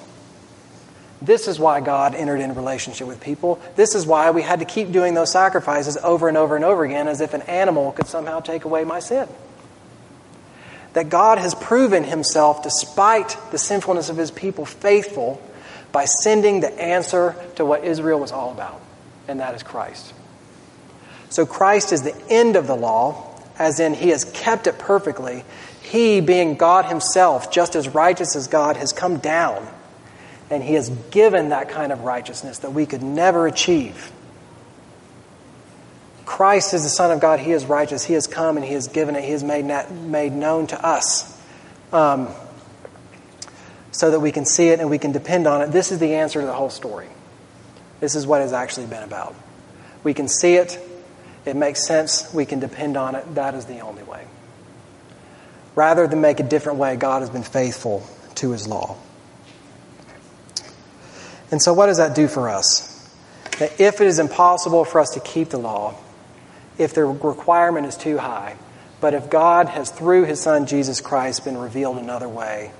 This 1.22 1.48
is 1.48 1.60
why 1.60 1.82
God 1.82 2.14
entered 2.14 2.42
into 2.42 2.54
relationship 2.54 3.08
with 3.08 3.22
people. 3.22 3.60
This 3.76 3.96
is 3.96 4.06
why 4.06 4.30
we 4.32 4.44
had 4.44 4.60
to 4.60 4.66
keep 4.66 4.92
doing 4.92 5.14
those 5.14 5.32
sacrifices 5.32 5.98
over 5.98 6.28
and 6.28 6.38
over 6.38 6.56
and 6.56 6.64
over 6.64 6.84
again 6.84 7.08
as 7.08 7.22
if 7.22 7.34
an 7.34 7.42
animal 7.44 7.92
could 7.92 8.08
somehow 8.08 8.40
take 8.40 8.66
away 8.66 8.84
my 8.84 9.00
sin. 9.00 9.28
That 10.94 11.10
God 11.10 11.38
has 11.38 11.56
proven 11.56 12.04
himself, 12.04 12.62
despite 12.62 13.36
the 13.52 13.58
sinfulness 13.58 14.10
of 14.10 14.18
his 14.18 14.32
people, 14.32 14.66
faithful 14.66 15.42
by 15.92 16.06
sending 16.06 16.60
the 16.60 16.72
answer 16.80 17.36
to 17.56 17.66
what 17.66 17.84
Israel 17.84 18.20
was 18.20 18.32
all 18.32 18.52
about, 18.52 18.80
and 19.28 19.40
that 19.40 19.56
is 19.56 19.64
Christ. 19.64 20.14
So 21.30 21.46
Christ 21.46 21.92
is 21.92 22.04
the 22.04 22.16
end 22.30 22.56
of 22.56 22.68
the 22.68 22.76
law, 22.76 23.42
as 23.58 23.80
in 23.80 23.94
he 23.94 24.10
has 24.10 24.24
kept 24.24 24.68
it 24.68 24.78
perfectly. 24.80 25.44
He, 25.82 26.22
being 26.22 26.56
God 26.56 26.86
himself, 26.86 27.52
just 27.52 27.76
as 27.76 27.90
righteous 27.90 28.36
as 28.36 28.48
God, 28.48 28.78
has 28.78 28.94
come 28.94 29.18
down, 29.18 29.68
and 30.50 30.64
he 30.64 30.74
has 30.74 30.90
given 31.12 31.50
that 31.50 31.70
kind 31.70 31.92
of 31.92 32.02
righteousness 32.02 32.60
that 32.60 32.74
we 32.74 32.86
could 32.86 33.04
never 33.04 33.48
achieve. 33.48 34.12
Christ 36.26 36.74
is 36.74 36.84
the 36.84 36.90
Son 36.90 37.12
of 37.12 37.22
God. 37.22 37.40
He 37.40 37.52
is 37.52 37.66
righteous. 37.66 38.04
He 38.04 38.14
has 38.14 38.28
come 38.28 38.58
and 38.58 38.66
He 38.66 38.74
has 38.74 38.90
given 38.90 39.16
it. 39.16 39.24
He 39.24 39.32
has 39.32 39.44
made, 39.44 39.66
made 39.90 40.34
known 40.34 40.68
to 40.68 40.86
us. 40.86 41.36
Um, 41.94 42.28
so 43.98 44.12
that 44.12 44.20
we 44.20 44.32
can 44.32 44.46
see 44.46 44.68
it 44.68 44.80
and 44.80 44.92
we 44.92 45.00
can 45.00 45.12
depend 45.12 45.48
on 45.48 45.64
it. 45.64 45.72
This 45.72 45.92
is 45.92 45.98
the 45.98 46.16
answer 46.16 46.40
to 46.40 46.46
the 46.46 46.54
whole 46.54 46.70
story. 46.70 47.08
This 48.00 48.14
is 48.14 48.28
what 48.28 48.42
it's 48.42 48.54
actually 48.54 48.86
been 48.86 49.02
about. 49.02 49.34
We 50.04 50.14
can 50.14 50.28
see 50.28 50.54
it, 50.54 50.80
it 51.48 51.56
makes 51.56 51.86
sense, 51.86 52.34
we 52.34 52.46
can 52.46 52.60
depend 52.60 52.98
on 52.98 53.16
it. 53.16 53.36
That 53.36 53.54
is 53.54 53.66
the 53.66 53.80
only 53.80 54.04
way. 54.04 54.26
Rather 55.76 56.08
than 56.08 56.22
make 56.22 56.40
a 56.40 56.44
different 56.44 56.80
way, 56.80 56.96
God 56.96 57.22
has 57.22 57.30
been 57.30 57.44
faithful 57.44 58.06
to 58.36 58.52
his 58.52 58.68
law. 58.68 58.98
And 61.52 61.62
so, 61.62 61.74
what 61.74 61.86
does 61.86 61.98
that 61.98 62.16
do 62.16 62.28
for 62.28 62.50
us? 62.50 62.94
That 63.60 63.80
if 63.80 64.02
it 64.02 64.08
is 64.08 64.20
impossible 64.20 64.86
for 64.86 65.00
us 65.00 65.12
to 65.12 65.20
keep 65.20 65.50
the 65.50 65.58
law, 65.58 65.96
if 66.78 66.94
the 66.94 67.06
requirement 67.06 67.88
is 67.88 67.96
too 67.96 68.18
high, 68.18 68.56
but 69.00 69.14
if 69.14 69.30
God 69.30 69.68
has, 69.68 69.90
through 69.90 70.26
his 70.26 70.42
Son 70.42 70.66
Jesus 70.66 71.02
Christ, 71.02 71.46
been 71.46 71.58
revealed 71.58 71.98
another 71.98 72.28
way, 72.28 72.72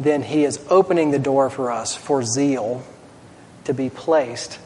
then 0.00 0.22
He 0.22 0.44
is 0.44 0.58
opening 0.70 1.10
the 1.10 1.18
door 1.18 1.50
for 1.50 1.70
us 1.70 1.94
for 1.94 2.22
zeal 2.24 2.82
to 3.64 3.74
be 3.74 3.90
placed 3.90 4.58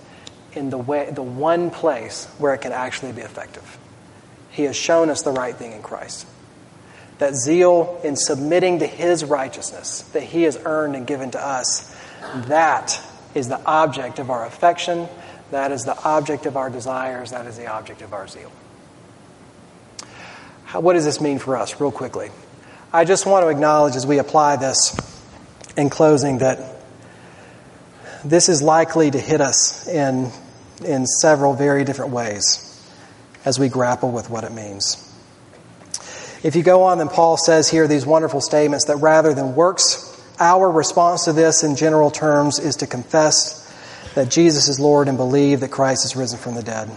in 0.54 0.70
the, 0.70 0.78
way, 0.78 1.10
the 1.10 1.22
one 1.22 1.70
place 1.70 2.26
where 2.38 2.54
it 2.54 2.58
can 2.58 2.72
actually 2.72 3.12
be 3.12 3.22
effective. 3.22 3.78
He 4.50 4.64
has 4.64 4.76
shown 4.76 5.10
us 5.10 5.22
the 5.22 5.32
right 5.32 5.54
thing 5.54 5.72
in 5.72 5.82
Christ. 5.82 6.26
That 7.18 7.34
zeal 7.34 8.00
in 8.04 8.16
submitting 8.16 8.80
to 8.80 8.86
His 8.86 9.24
righteousness 9.24 10.02
that 10.12 10.22
He 10.22 10.42
has 10.44 10.58
earned 10.64 10.96
and 10.96 11.06
given 11.06 11.30
to 11.32 11.44
us, 11.44 11.94
that 12.46 13.00
is 13.34 13.48
the 13.48 13.60
object 13.64 14.18
of 14.18 14.30
our 14.30 14.46
affection, 14.46 15.08
that 15.50 15.72
is 15.72 15.84
the 15.84 16.00
object 16.04 16.46
of 16.46 16.56
our 16.56 16.70
desires, 16.70 17.30
that 17.30 17.46
is 17.46 17.56
the 17.56 17.66
object 17.66 18.02
of 18.02 18.12
our 18.12 18.26
zeal. 18.28 18.50
How, 20.64 20.80
what 20.80 20.94
does 20.94 21.04
this 21.04 21.20
mean 21.20 21.38
for 21.38 21.56
us, 21.56 21.80
real 21.80 21.92
quickly? 21.92 22.30
I 22.92 23.04
just 23.04 23.26
want 23.26 23.44
to 23.44 23.48
acknowledge 23.48 23.96
as 23.96 24.06
we 24.06 24.18
apply 24.18 24.56
this 24.56 24.96
in 25.76 25.90
closing 25.90 26.38
that 26.38 26.58
this 28.24 28.48
is 28.48 28.62
likely 28.62 29.10
to 29.10 29.18
hit 29.18 29.40
us 29.40 29.86
in, 29.86 30.30
in 30.84 31.06
several 31.06 31.54
very 31.54 31.84
different 31.84 32.12
ways 32.12 32.70
as 33.44 33.58
we 33.58 33.68
grapple 33.68 34.10
with 34.10 34.30
what 34.30 34.44
it 34.44 34.52
means. 34.52 35.00
If 36.42 36.56
you 36.56 36.62
go 36.62 36.82
on, 36.82 36.98
then 36.98 37.08
Paul 37.08 37.36
says 37.36 37.70
here 37.70 37.88
these 37.88 38.04
wonderful 38.04 38.40
statements 38.40 38.86
that 38.86 38.96
rather 38.96 39.32
than 39.32 39.54
works, 39.54 40.10
our 40.38 40.70
response 40.70 41.24
to 41.24 41.32
this 41.32 41.62
in 41.62 41.76
general 41.76 42.10
terms 42.10 42.58
is 42.58 42.76
to 42.76 42.86
confess 42.86 43.62
that 44.14 44.30
Jesus 44.30 44.68
is 44.68 44.78
Lord 44.78 45.08
and 45.08 45.16
believe 45.16 45.60
that 45.60 45.70
Christ 45.70 46.04
is 46.04 46.16
risen 46.16 46.38
from 46.38 46.54
the 46.54 46.62
dead, 46.62 46.88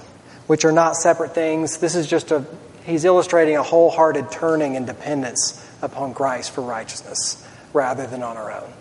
which 0.47 0.65
are 0.65 0.71
not 0.71 0.95
separate 0.95 1.33
things. 1.33 1.77
This 1.77 1.95
is 1.95 2.07
just 2.07 2.31
a, 2.31 2.45
he's 2.85 3.05
illustrating 3.05 3.57
a 3.57 3.63
wholehearted 3.63 4.31
turning 4.31 4.75
and 4.75 4.85
dependence 4.85 5.63
upon 5.81 6.13
Christ 6.13 6.51
for 6.51 6.61
righteousness 6.61 7.43
rather 7.73 8.07
than 8.07 8.23
on 8.23 8.37
our 8.37 8.51
own. 8.51 8.71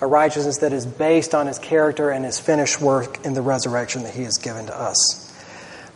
A 0.00 0.06
righteousness 0.06 0.58
that 0.58 0.72
is 0.72 0.86
based 0.86 1.34
on 1.34 1.46
his 1.46 1.58
character 1.58 2.10
and 2.10 2.24
his 2.24 2.38
finished 2.38 2.80
work 2.80 3.24
in 3.24 3.34
the 3.34 3.42
resurrection 3.42 4.04
that 4.04 4.14
he 4.14 4.22
has 4.22 4.38
given 4.38 4.66
to 4.66 4.78
us. 4.78 5.24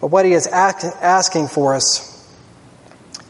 But 0.01 0.09
what 0.09 0.25
he 0.25 0.33
is 0.33 0.49
asking 0.49 1.47
for 1.47 1.75
us 1.75 2.09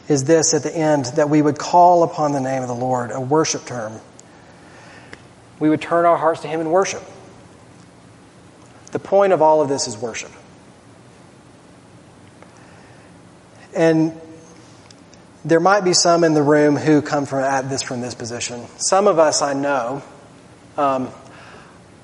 is 0.09 0.25
this 0.25 0.55
at 0.55 0.63
the 0.63 0.75
end 0.75 1.07
that 1.17 1.29
we 1.29 1.43
would 1.43 1.59
call 1.59 2.03
upon 2.03 2.33
the 2.33 2.41
name 2.41 2.63
of 2.63 2.69
the 2.69 2.75
Lord, 2.75 3.11
a 3.11 3.21
worship 3.21 3.67
term. 3.67 4.01
We 5.61 5.69
would 5.69 5.83
turn 5.83 6.07
our 6.07 6.17
hearts 6.17 6.41
to 6.41 6.49
him 6.49 6.61
in 6.61 6.71
worship. 6.71 7.03
The 8.93 8.99
point 8.99 9.33
of 9.33 9.43
all 9.43 9.61
of 9.61 9.69
this 9.69 9.87
is 9.87 9.97
worship. 9.97 10.33
And 13.75 14.19
there 15.45 15.61
might 15.61 15.83
be 15.83 15.93
some 15.93 16.25
in 16.25 16.35
the 16.35 16.43
room 16.43 16.77
who 16.77 17.03
come 17.03 17.27
from 17.27 17.41
at 17.41 17.69
this 17.69 17.83
from 17.83 18.01
this 18.01 18.15
position. 18.15 18.67
Some 18.79 19.07
of 19.07 19.19
us 19.19 19.43
I 19.43 19.55
know 19.55 20.03
um, 20.77 21.09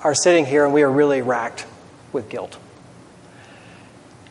are 0.01 0.15
sitting 0.15 0.47
here 0.47 0.65
and 0.65 0.75
we 0.75 0.83
are 0.83 0.91
really 0.91 1.23
racked 1.23 1.67
with 2.13 2.29
guilt. 2.29 2.59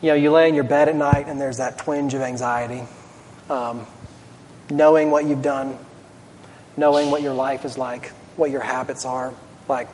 You 0.00 0.08
know, 0.10 0.14
you 0.14 0.30
lay 0.30 0.48
in 0.48 0.54
your 0.54 0.64
bed 0.64 0.88
at 0.88 0.96
night 0.96 1.26
and 1.28 1.40
there's 1.40 1.58
that 1.58 1.78
twinge 1.78 2.14
of 2.14 2.20
anxiety, 2.20 2.82
um, 3.50 3.86
knowing 4.70 5.10
what 5.10 5.24
you've 5.24 5.42
done, 5.42 5.76
knowing 6.76 7.10
what 7.10 7.22
your 7.22 7.34
life 7.34 7.64
is 7.64 7.76
like, 7.76 8.08
what 8.36 8.50
your 8.50 8.60
habits 8.60 9.04
are. 9.04 9.34
Like, 9.68 9.88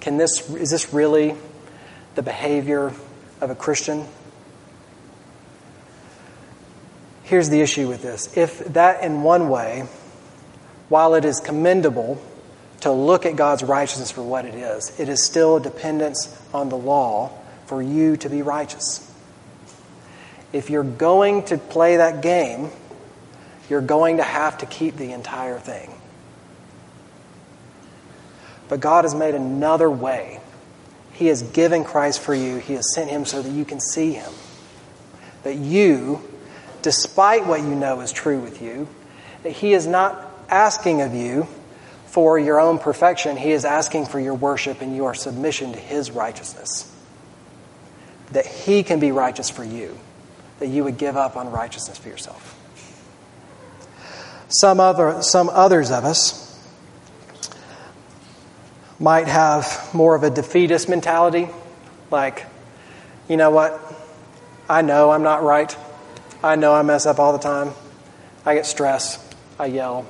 can 0.00 0.16
this 0.16 0.48
is 0.50 0.70
this 0.70 0.92
really 0.94 1.34
the 2.14 2.22
behavior 2.22 2.92
of 3.40 3.50
a 3.50 3.54
Christian? 3.54 4.06
Here's 7.24 7.50
the 7.50 7.60
issue 7.60 7.88
with 7.88 8.00
this. 8.00 8.34
If 8.36 8.60
that, 8.72 9.04
in 9.04 9.22
one 9.22 9.50
way, 9.50 9.86
while 10.88 11.14
it 11.14 11.26
is 11.26 11.40
commendable 11.40 12.22
to 12.80 12.92
look 12.92 13.26
at 13.26 13.36
God's 13.36 13.62
righteousness 13.62 14.10
for 14.10 14.22
what 14.22 14.44
it 14.44 14.54
is, 14.54 14.98
it 15.00 15.08
is 15.08 15.24
still 15.24 15.56
a 15.56 15.60
dependence 15.60 16.36
on 16.54 16.68
the 16.68 16.76
law 16.76 17.32
for 17.66 17.82
you 17.82 18.16
to 18.18 18.28
be 18.28 18.42
righteous. 18.42 19.04
If 20.52 20.70
you're 20.70 20.84
going 20.84 21.44
to 21.44 21.58
play 21.58 21.96
that 21.96 22.22
game, 22.22 22.70
you're 23.68 23.80
going 23.80 24.16
to 24.16 24.22
have 24.22 24.58
to 24.58 24.66
keep 24.66 24.96
the 24.96 25.12
entire 25.12 25.58
thing. 25.58 25.92
But 28.68 28.80
God 28.80 29.04
has 29.04 29.14
made 29.14 29.34
another 29.34 29.90
way. 29.90 30.40
He 31.12 31.26
has 31.26 31.42
given 31.42 31.84
Christ 31.84 32.20
for 32.20 32.34
you, 32.34 32.58
He 32.58 32.74
has 32.74 32.94
sent 32.94 33.10
Him 33.10 33.24
so 33.24 33.42
that 33.42 33.50
you 33.50 33.64
can 33.64 33.80
see 33.80 34.12
Him. 34.12 34.30
That 35.42 35.56
you 35.56 36.22
despite 36.82 37.46
what 37.46 37.60
you 37.60 37.74
know 37.74 38.00
is 38.00 38.12
true 38.12 38.40
with 38.40 38.62
you, 38.62 38.88
that 39.42 39.52
He 39.52 39.74
is 39.74 39.86
not 39.86 40.24
asking 40.48 41.02
of 41.02 41.14
you 41.14 41.46
for 42.08 42.38
your 42.38 42.60
own 42.60 42.78
perfection. 42.78 43.36
He 43.36 43.52
is 43.52 43.64
asking 43.64 44.06
for 44.06 44.18
your 44.18 44.34
worship 44.34 44.80
and 44.80 44.96
your 44.96 45.14
submission 45.14 45.72
to 45.72 45.78
His 45.78 46.10
righteousness. 46.10 46.92
That 48.32 48.46
He 48.46 48.82
can 48.82 49.00
be 49.00 49.12
righteous 49.12 49.50
for 49.50 49.64
you, 49.64 49.96
that 50.58 50.68
you 50.68 50.84
would 50.84 50.98
give 50.98 51.16
up 51.16 51.36
on 51.36 51.50
righteousness 51.50 51.98
for 51.98 52.08
yourself. 52.08 52.54
Some, 54.48 54.80
other, 54.80 55.22
some 55.22 55.48
others 55.50 55.90
of 55.90 56.04
us 56.04 56.44
might 58.98 59.28
have 59.28 59.90
more 59.92 60.16
of 60.16 60.22
a 60.22 60.30
defeatist 60.30 60.88
mentality, 60.88 61.48
like, 62.10 62.46
you 63.28 63.36
know 63.36 63.50
what? 63.50 63.80
I 64.68 64.82
know 64.82 65.10
I'm 65.10 65.22
not 65.22 65.42
right. 65.42 65.74
I 66.42 66.56
know 66.56 66.74
I 66.74 66.82
mess 66.82 67.06
up 67.06 67.18
all 67.18 67.32
the 67.32 67.38
time. 67.38 67.72
I 68.44 68.54
get 68.54 68.66
stressed. 68.66 69.20
I 69.58 69.66
yell. 69.66 70.06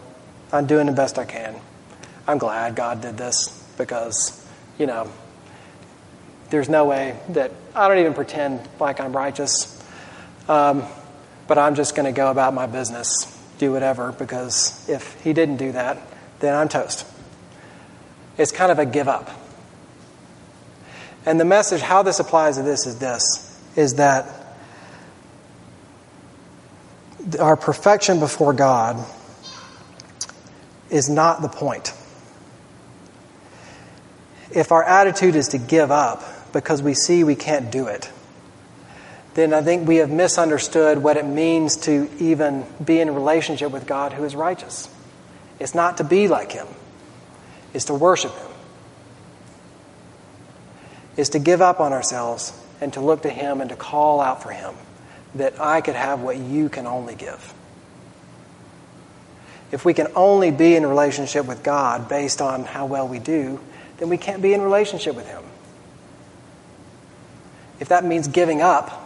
I'm 0.53 0.67
doing 0.67 0.87
the 0.87 0.93
best 0.93 1.19
I 1.19 1.25
can. 1.25 1.57
I'm 2.29 2.37
glad 2.37 2.77
God 2.77 3.01
did 3.01 3.17
this 3.17 3.49
because, 3.79 4.47
you 4.79 4.87
know, 4.87 5.11
there's 6.51 6.69
no 6.69 6.85
way 6.85 7.19
that 7.31 7.53
I 7.75 7.89
don't 7.89 7.99
even 7.99 8.13
pretend 8.13 8.61
like 8.79 9.01
I'm 9.01 9.17
righteous. 9.17 9.83
Um, 10.47 10.85
but 11.47 11.57
I'm 11.57 11.75
just 11.75 11.97
going 11.97 12.05
to 12.05 12.13
go 12.13 12.31
about 12.31 12.53
my 12.53 12.67
business, 12.67 13.09
do 13.59 13.73
whatever, 13.73 14.13
because 14.13 14.87
if 14.91 15.19
He 15.23 15.33
didn't 15.33 15.57
do 15.57 15.73
that, 15.73 15.99
then 16.41 16.55
I'm 16.55 16.69
toast. 16.69 17.07
It's 18.37 18.53
kind 18.53 18.71
of 18.71 18.79
a 18.79 18.85
give 18.85 19.09
up. 19.09 19.31
And 21.25 21.41
the 21.41 21.47
message, 21.47 21.81
how 21.81 22.03
this 22.03 22.21
applies 22.21 22.59
to 22.59 22.63
this, 22.63 22.87
is 22.87 22.99
this 22.99 23.45
is 23.75 23.95
that 23.95 24.27
our 27.41 27.57
perfection 27.57 28.21
before 28.21 28.53
God 28.53 29.03
is 30.91 31.09
not 31.09 31.41
the 31.43 31.49
point. 31.49 31.93
If 34.51 34.73
our 34.73 34.83
attitude 34.83 35.37
is 35.37 35.49
to 35.49 35.59
give 35.59 35.91
up 35.91 36.53
because 36.53 36.83
we 36.83 36.95
see 36.95 37.25
we 37.25 37.35
can't 37.35 37.71
do 37.71 37.87
it, 37.87 38.11
then 39.35 39.53
I 39.55 39.63
think 39.63 39.87
we 39.87 39.97
have 39.97 40.11
misunderstood 40.11 40.99
what 40.99 41.17
it 41.17 41.25
means 41.25 41.77
to 41.83 42.11
even 42.19 42.67
be 42.85 43.01
in 43.01 43.09
a 43.09 43.13
relationship 43.13 43.71
with 43.71 43.87
God 43.87 44.13
who 44.13 44.25
is 44.25 44.35
righteous. 44.35 44.89
It's 45.61 45.75
not 45.75 45.99
to 45.99 46.05
be 46.05 46.29
like 46.29 46.53
Him, 46.53 46.67
it's 47.75 47.85
to 47.87 47.95
worship 47.95 48.35
Him, 48.35 48.51
it's 51.17 51.31
to 51.31 51.39
give 51.39 51.61
up 51.61 51.79
on 51.79 51.93
ourselves 51.93 52.53
and 52.81 52.93
to 52.95 53.01
look 53.01 53.23
to 53.23 53.31
Him 53.31 53.61
and 53.61 53.71
to 53.71 53.77
call 53.77 54.21
out 54.21 54.43
for 54.43 54.51
Him 54.51 54.75
that 55.35 55.61
I 55.61 55.83
could 55.83 55.95
have 55.95 56.21
what 56.21 56.39
you 56.39 56.69
can 56.69 56.87
only 56.87 57.15
give. 57.15 57.55
If 59.71 59.85
we 59.85 59.93
can 59.93 60.09
only 60.17 60.51
be 60.51 60.75
in 60.75 60.85
a 60.85 60.89
relationship 60.89 61.45
with 61.47 61.63
God 61.63 62.09
based 62.09 62.41
on 62.41 62.65
how 62.65 62.87
well 62.87 63.07
we 63.07 63.19
do, 63.19 63.61
then 63.99 64.09
we 64.09 64.17
can't 64.17 64.43
be 64.43 64.55
in 64.55 64.63
relationship 64.63 65.15
with 65.15 65.27
Him. 65.27 65.43
If 67.81 67.89
that 67.89 68.05
means 68.05 68.29
giving 68.29 68.61
up, 68.61 69.05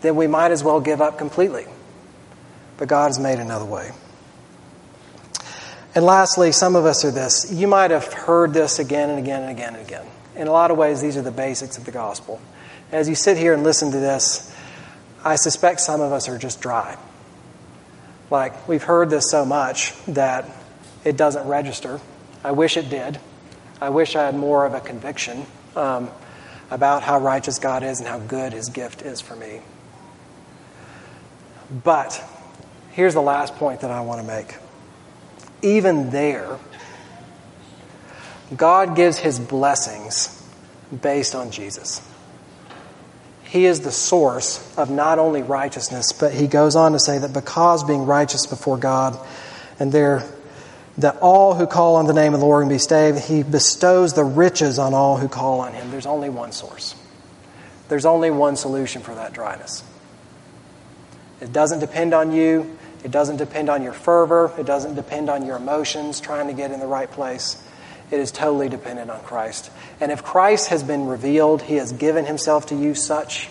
then 0.00 0.16
we 0.16 0.26
might 0.26 0.50
as 0.50 0.62
well 0.62 0.80
give 0.80 1.00
up 1.00 1.18
completely. 1.18 1.66
But 2.76 2.88
God 2.88 3.08
has 3.08 3.18
made 3.18 3.38
another 3.38 3.64
way. 3.64 3.90
And 5.94 6.04
lastly, 6.04 6.52
some 6.52 6.76
of 6.76 6.84
us 6.84 7.04
are 7.04 7.10
this. 7.10 7.50
You 7.50 7.66
might 7.66 7.90
have 7.90 8.12
heard 8.12 8.52
this 8.52 8.78
again 8.78 9.08
and 9.10 9.18
again 9.18 9.42
and 9.42 9.50
again 9.50 9.74
and 9.74 9.86
again. 9.86 10.06
In 10.34 10.46
a 10.46 10.52
lot 10.52 10.70
of 10.70 10.76
ways, 10.76 11.00
these 11.00 11.16
are 11.16 11.22
the 11.22 11.30
basics 11.30 11.78
of 11.78 11.86
the 11.86 11.90
gospel. 11.90 12.40
As 12.92 13.08
you 13.08 13.14
sit 13.14 13.38
here 13.38 13.54
and 13.54 13.64
listen 13.64 13.90
to 13.92 13.98
this, 13.98 14.54
I 15.24 15.36
suspect 15.36 15.80
some 15.80 16.02
of 16.02 16.12
us 16.12 16.28
are 16.28 16.36
just 16.36 16.60
dry. 16.60 16.98
Like, 18.30 18.68
we've 18.68 18.82
heard 18.82 19.08
this 19.08 19.30
so 19.30 19.46
much 19.46 19.94
that 20.04 20.44
it 21.04 21.16
doesn't 21.16 21.48
register. 21.48 22.00
I 22.44 22.50
wish 22.50 22.76
it 22.76 22.90
did. 22.90 23.18
I 23.80 23.90
wish 23.90 24.16
I 24.16 24.24
had 24.24 24.34
more 24.34 24.64
of 24.64 24.74
a 24.74 24.80
conviction 24.80 25.44
um, 25.74 26.10
about 26.70 27.02
how 27.02 27.18
righteous 27.20 27.58
God 27.58 27.82
is 27.82 27.98
and 27.98 28.08
how 28.08 28.18
good 28.18 28.52
His 28.52 28.68
gift 28.70 29.02
is 29.02 29.20
for 29.20 29.36
me. 29.36 29.60
But 31.84 32.22
here's 32.92 33.14
the 33.14 33.22
last 33.22 33.56
point 33.56 33.80
that 33.80 33.90
I 33.90 34.00
want 34.00 34.20
to 34.20 34.26
make. 34.26 34.56
Even 35.62 36.10
there, 36.10 36.58
God 38.56 38.96
gives 38.96 39.18
His 39.18 39.38
blessings 39.38 40.32
based 41.02 41.34
on 41.34 41.50
Jesus. 41.50 42.00
He 43.44 43.66
is 43.66 43.80
the 43.80 43.92
source 43.92 44.76
of 44.76 44.90
not 44.90 45.18
only 45.18 45.42
righteousness, 45.42 46.12
but 46.12 46.34
he 46.34 46.46
goes 46.46 46.74
on 46.74 46.92
to 46.92 46.98
say 46.98 47.18
that 47.18 47.32
because 47.32 47.84
being 47.84 48.04
righteous 48.04 48.46
before 48.46 48.76
God, 48.76 49.18
and 49.78 49.92
there 49.92 50.24
that 50.98 51.18
all 51.20 51.54
who 51.54 51.66
call 51.66 51.96
on 51.96 52.06
the 52.06 52.14
name 52.14 52.34
of 52.34 52.40
the 52.40 52.46
Lord 52.46 52.62
can 52.62 52.68
be 52.70 52.78
saved, 52.78 53.18
he 53.20 53.42
bestows 53.42 54.14
the 54.14 54.24
riches 54.24 54.78
on 54.78 54.94
all 54.94 55.18
who 55.18 55.28
call 55.28 55.60
on 55.60 55.74
him. 55.74 55.90
There's 55.90 56.06
only 56.06 56.30
one 56.30 56.52
source. 56.52 56.94
There's 57.88 58.06
only 58.06 58.30
one 58.30 58.56
solution 58.56 59.02
for 59.02 59.14
that 59.14 59.32
dryness. 59.32 59.84
It 61.40 61.52
doesn't 61.52 61.80
depend 61.80 62.14
on 62.14 62.32
you. 62.32 62.78
It 63.04 63.10
doesn't 63.10 63.36
depend 63.36 63.68
on 63.68 63.82
your 63.82 63.92
fervor. 63.92 64.52
It 64.58 64.66
doesn't 64.66 64.94
depend 64.94 65.28
on 65.28 65.46
your 65.46 65.56
emotions 65.56 66.20
trying 66.20 66.48
to 66.48 66.54
get 66.54 66.72
in 66.72 66.80
the 66.80 66.86
right 66.86 67.10
place. 67.10 67.62
It 68.10 68.20
is 68.20 68.32
totally 68.32 68.68
dependent 68.68 69.10
on 69.10 69.20
Christ. 69.22 69.70
And 70.00 70.10
if 70.10 70.22
Christ 70.22 70.68
has 70.68 70.82
been 70.82 71.06
revealed, 71.06 71.62
He 71.62 71.76
has 71.76 71.92
given 71.92 72.24
Himself 72.24 72.66
to 72.66 72.74
you 72.74 72.94
such, 72.94 73.48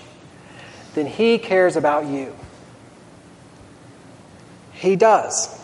then 0.96 1.06
He 1.06 1.38
cares 1.38 1.76
about 1.76 2.06
you. 2.06 2.36
He 4.74 4.96
does. 4.96 5.55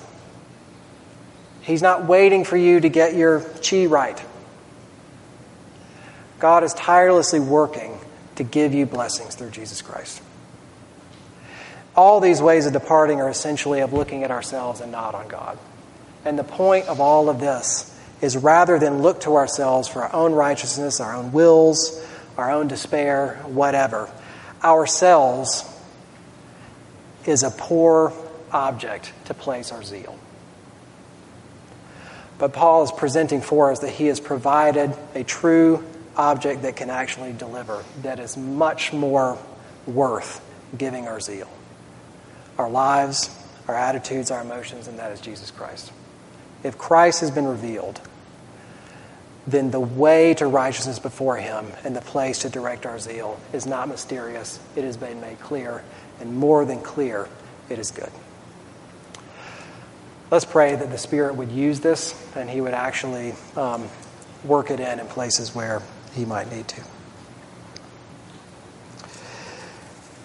He's 1.61 1.81
not 1.81 2.05
waiting 2.05 2.43
for 2.43 2.57
you 2.57 2.79
to 2.79 2.89
get 2.89 3.15
your 3.15 3.41
chi 3.41 3.85
right. 3.85 4.21
God 6.39 6.63
is 6.63 6.73
tirelessly 6.73 7.39
working 7.39 7.99
to 8.35 8.43
give 8.43 8.73
you 8.73 8.85
blessings 8.85 9.35
through 9.35 9.51
Jesus 9.51 9.81
Christ. 9.81 10.21
All 11.95 12.19
these 12.19 12.41
ways 12.41 12.65
of 12.65 12.73
departing 12.73 13.21
are 13.21 13.29
essentially 13.29 13.81
of 13.81 13.93
looking 13.93 14.23
at 14.23 14.31
ourselves 14.31 14.81
and 14.81 14.91
not 14.91 15.13
on 15.13 15.27
God. 15.27 15.59
And 16.25 16.39
the 16.39 16.43
point 16.43 16.87
of 16.87 16.99
all 16.99 17.29
of 17.29 17.39
this 17.39 17.87
is 18.21 18.37
rather 18.37 18.79
than 18.79 19.01
look 19.01 19.21
to 19.21 19.35
ourselves 19.35 19.87
for 19.87 20.03
our 20.03 20.13
own 20.13 20.33
righteousness, 20.33 20.99
our 20.99 21.15
own 21.15 21.31
wills, 21.31 22.03
our 22.37 22.51
own 22.51 22.67
despair, 22.67 23.39
whatever, 23.45 24.09
ourselves 24.63 25.67
is 27.25 27.43
a 27.43 27.51
poor 27.51 28.13
object 28.51 29.11
to 29.25 29.33
place 29.33 29.71
our 29.71 29.83
zeal. 29.83 30.17
But 32.41 32.53
Paul 32.53 32.81
is 32.81 32.91
presenting 32.91 33.39
for 33.41 33.71
us 33.71 33.81
that 33.81 33.91
he 33.91 34.07
has 34.07 34.19
provided 34.19 34.97
a 35.13 35.23
true 35.23 35.85
object 36.17 36.63
that 36.63 36.75
can 36.75 36.89
actually 36.89 37.33
deliver, 37.33 37.83
that 38.01 38.19
is 38.19 38.35
much 38.35 38.91
more 38.91 39.37
worth 39.85 40.43
giving 40.75 41.07
our 41.07 41.19
zeal. 41.19 41.47
Our 42.57 42.67
lives, 42.67 43.29
our 43.67 43.75
attitudes, 43.75 44.31
our 44.31 44.41
emotions, 44.41 44.87
and 44.87 44.97
that 44.97 45.11
is 45.11 45.21
Jesus 45.21 45.51
Christ. 45.51 45.91
If 46.63 46.79
Christ 46.79 47.21
has 47.21 47.29
been 47.29 47.45
revealed, 47.45 48.01
then 49.45 49.69
the 49.69 49.79
way 49.79 50.33
to 50.33 50.47
righteousness 50.47 50.97
before 50.97 51.37
Him 51.37 51.67
and 51.83 51.95
the 51.95 52.01
place 52.01 52.39
to 52.39 52.49
direct 52.49 52.87
our 52.87 52.97
zeal 52.97 53.39
is 53.53 53.67
not 53.67 53.87
mysterious. 53.87 54.59
It 54.75 54.83
has 54.83 54.97
been 54.97 55.21
made 55.21 55.39
clear, 55.41 55.83
and 56.19 56.37
more 56.37 56.65
than 56.65 56.81
clear, 56.81 57.29
it 57.69 57.77
is 57.77 57.91
good. 57.91 58.11
Let's 60.31 60.45
pray 60.45 60.73
that 60.73 60.89
the 60.89 60.97
Spirit 60.97 61.35
would 61.35 61.51
use 61.51 61.81
this 61.81 62.15
and 62.37 62.49
He 62.49 62.61
would 62.61 62.73
actually 62.73 63.33
um, 63.57 63.89
work 64.45 64.71
it 64.71 64.79
in 64.79 65.01
in 65.01 65.05
places 65.07 65.53
where 65.53 65.81
He 66.13 66.23
might 66.23 66.49
need 66.49 66.69
to. 66.69 66.81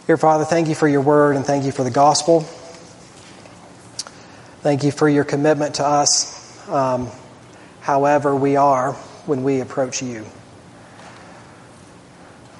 Dear 0.07 0.17
Father, 0.17 0.45
thank 0.45 0.69
you 0.69 0.77
for 0.77 0.87
your 0.87 1.01
word 1.01 1.35
and 1.35 1.45
thank 1.45 1.65
you 1.65 1.73
for 1.73 1.83
the 1.83 1.91
gospel. 1.91 2.43
Thank 4.63 4.85
you 4.85 4.93
for 4.93 5.09
your 5.09 5.25
commitment 5.25 5.75
to 5.77 5.85
us. 5.85 6.69
Um, 6.69 7.11
however 7.81 8.35
we 8.35 8.55
are 8.55 8.93
when 9.27 9.43
we 9.43 9.61
approach 9.61 10.03
you. 10.03 10.25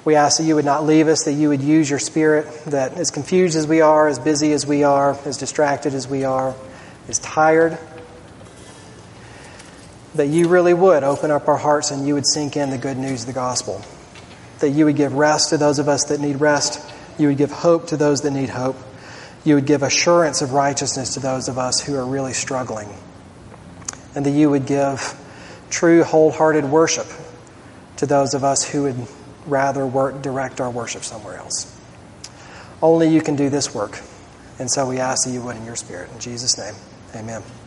We 0.03 0.15
ask 0.15 0.37
that 0.37 0.43
you 0.43 0.55
would 0.55 0.65
not 0.65 0.85
leave 0.85 1.07
us, 1.07 1.23
that 1.23 1.33
you 1.33 1.47
would 1.47 1.61
use 1.61 1.89
your 1.89 1.99
spirit, 1.99 2.45
that 2.65 2.93
as 2.97 3.09
confused 3.09 3.57
as 3.57 3.67
we 3.67 3.79
are, 3.79 4.09
as 4.09 4.19
busy 4.19 4.51
as 4.51 4.65
we 4.65 4.83
are, 4.83 5.17
as 5.25 5.37
distracted 5.37 5.93
as 5.93 6.09
we 6.09 6.25
are, 6.25 6.53
as 7.07 7.19
tired, 7.19 7.77
that 10.15 10.27
you 10.27 10.47
really 10.47 10.73
would 10.73 11.03
open 11.03 11.31
up 11.31 11.47
our 11.47 11.57
hearts 11.57 11.91
and 11.91 12.07
you 12.07 12.15
would 12.15 12.25
sink 12.25 12.57
in 12.57 12.69
the 12.69 12.77
good 12.77 12.97
news 12.97 13.21
of 13.21 13.27
the 13.27 13.33
gospel. 13.33 13.81
That 14.59 14.69
you 14.69 14.85
would 14.85 14.95
give 14.95 15.13
rest 15.13 15.49
to 15.49 15.57
those 15.57 15.79
of 15.79 15.87
us 15.87 16.05
that 16.05 16.19
need 16.19 16.41
rest. 16.41 16.83
You 17.19 17.27
would 17.27 17.37
give 17.37 17.51
hope 17.51 17.87
to 17.87 17.97
those 17.97 18.21
that 18.21 18.31
need 18.31 18.49
hope. 18.49 18.77
You 19.43 19.55
would 19.55 19.65
give 19.65 19.83
assurance 19.83 20.41
of 20.41 20.53
righteousness 20.53 21.13
to 21.13 21.19
those 21.19 21.47
of 21.47 21.57
us 21.57 21.79
who 21.79 21.95
are 21.95 22.05
really 22.05 22.33
struggling 22.33 22.89
and 24.15 24.25
that 24.25 24.31
you 24.31 24.49
would 24.49 24.65
give 24.65 25.15
true, 25.69 26.03
wholehearted 26.03 26.65
worship 26.65 27.05
to 27.97 28.05
those 28.05 28.33
of 28.33 28.43
us 28.43 28.63
who 28.63 28.83
would 28.83 29.07
rather 29.45 29.85
work, 29.85 30.21
direct 30.21 30.59
our 30.59 30.69
worship 30.69 31.03
somewhere 31.03 31.37
else. 31.37 31.73
Only 32.81 33.09
you 33.09 33.21
can 33.21 33.35
do 33.35 33.49
this 33.49 33.73
work. 33.73 33.99
And 34.59 34.71
so 34.71 34.87
we 34.87 34.97
ask 34.97 35.25
that 35.25 35.31
you 35.31 35.41
would 35.41 35.55
in 35.55 35.65
your 35.65 35.75
spirit. 35.75 36.09
In 36.13 36.19
Jesus' 36.19 36.57
name, 36.57 36.73
amen. 37.15 37.66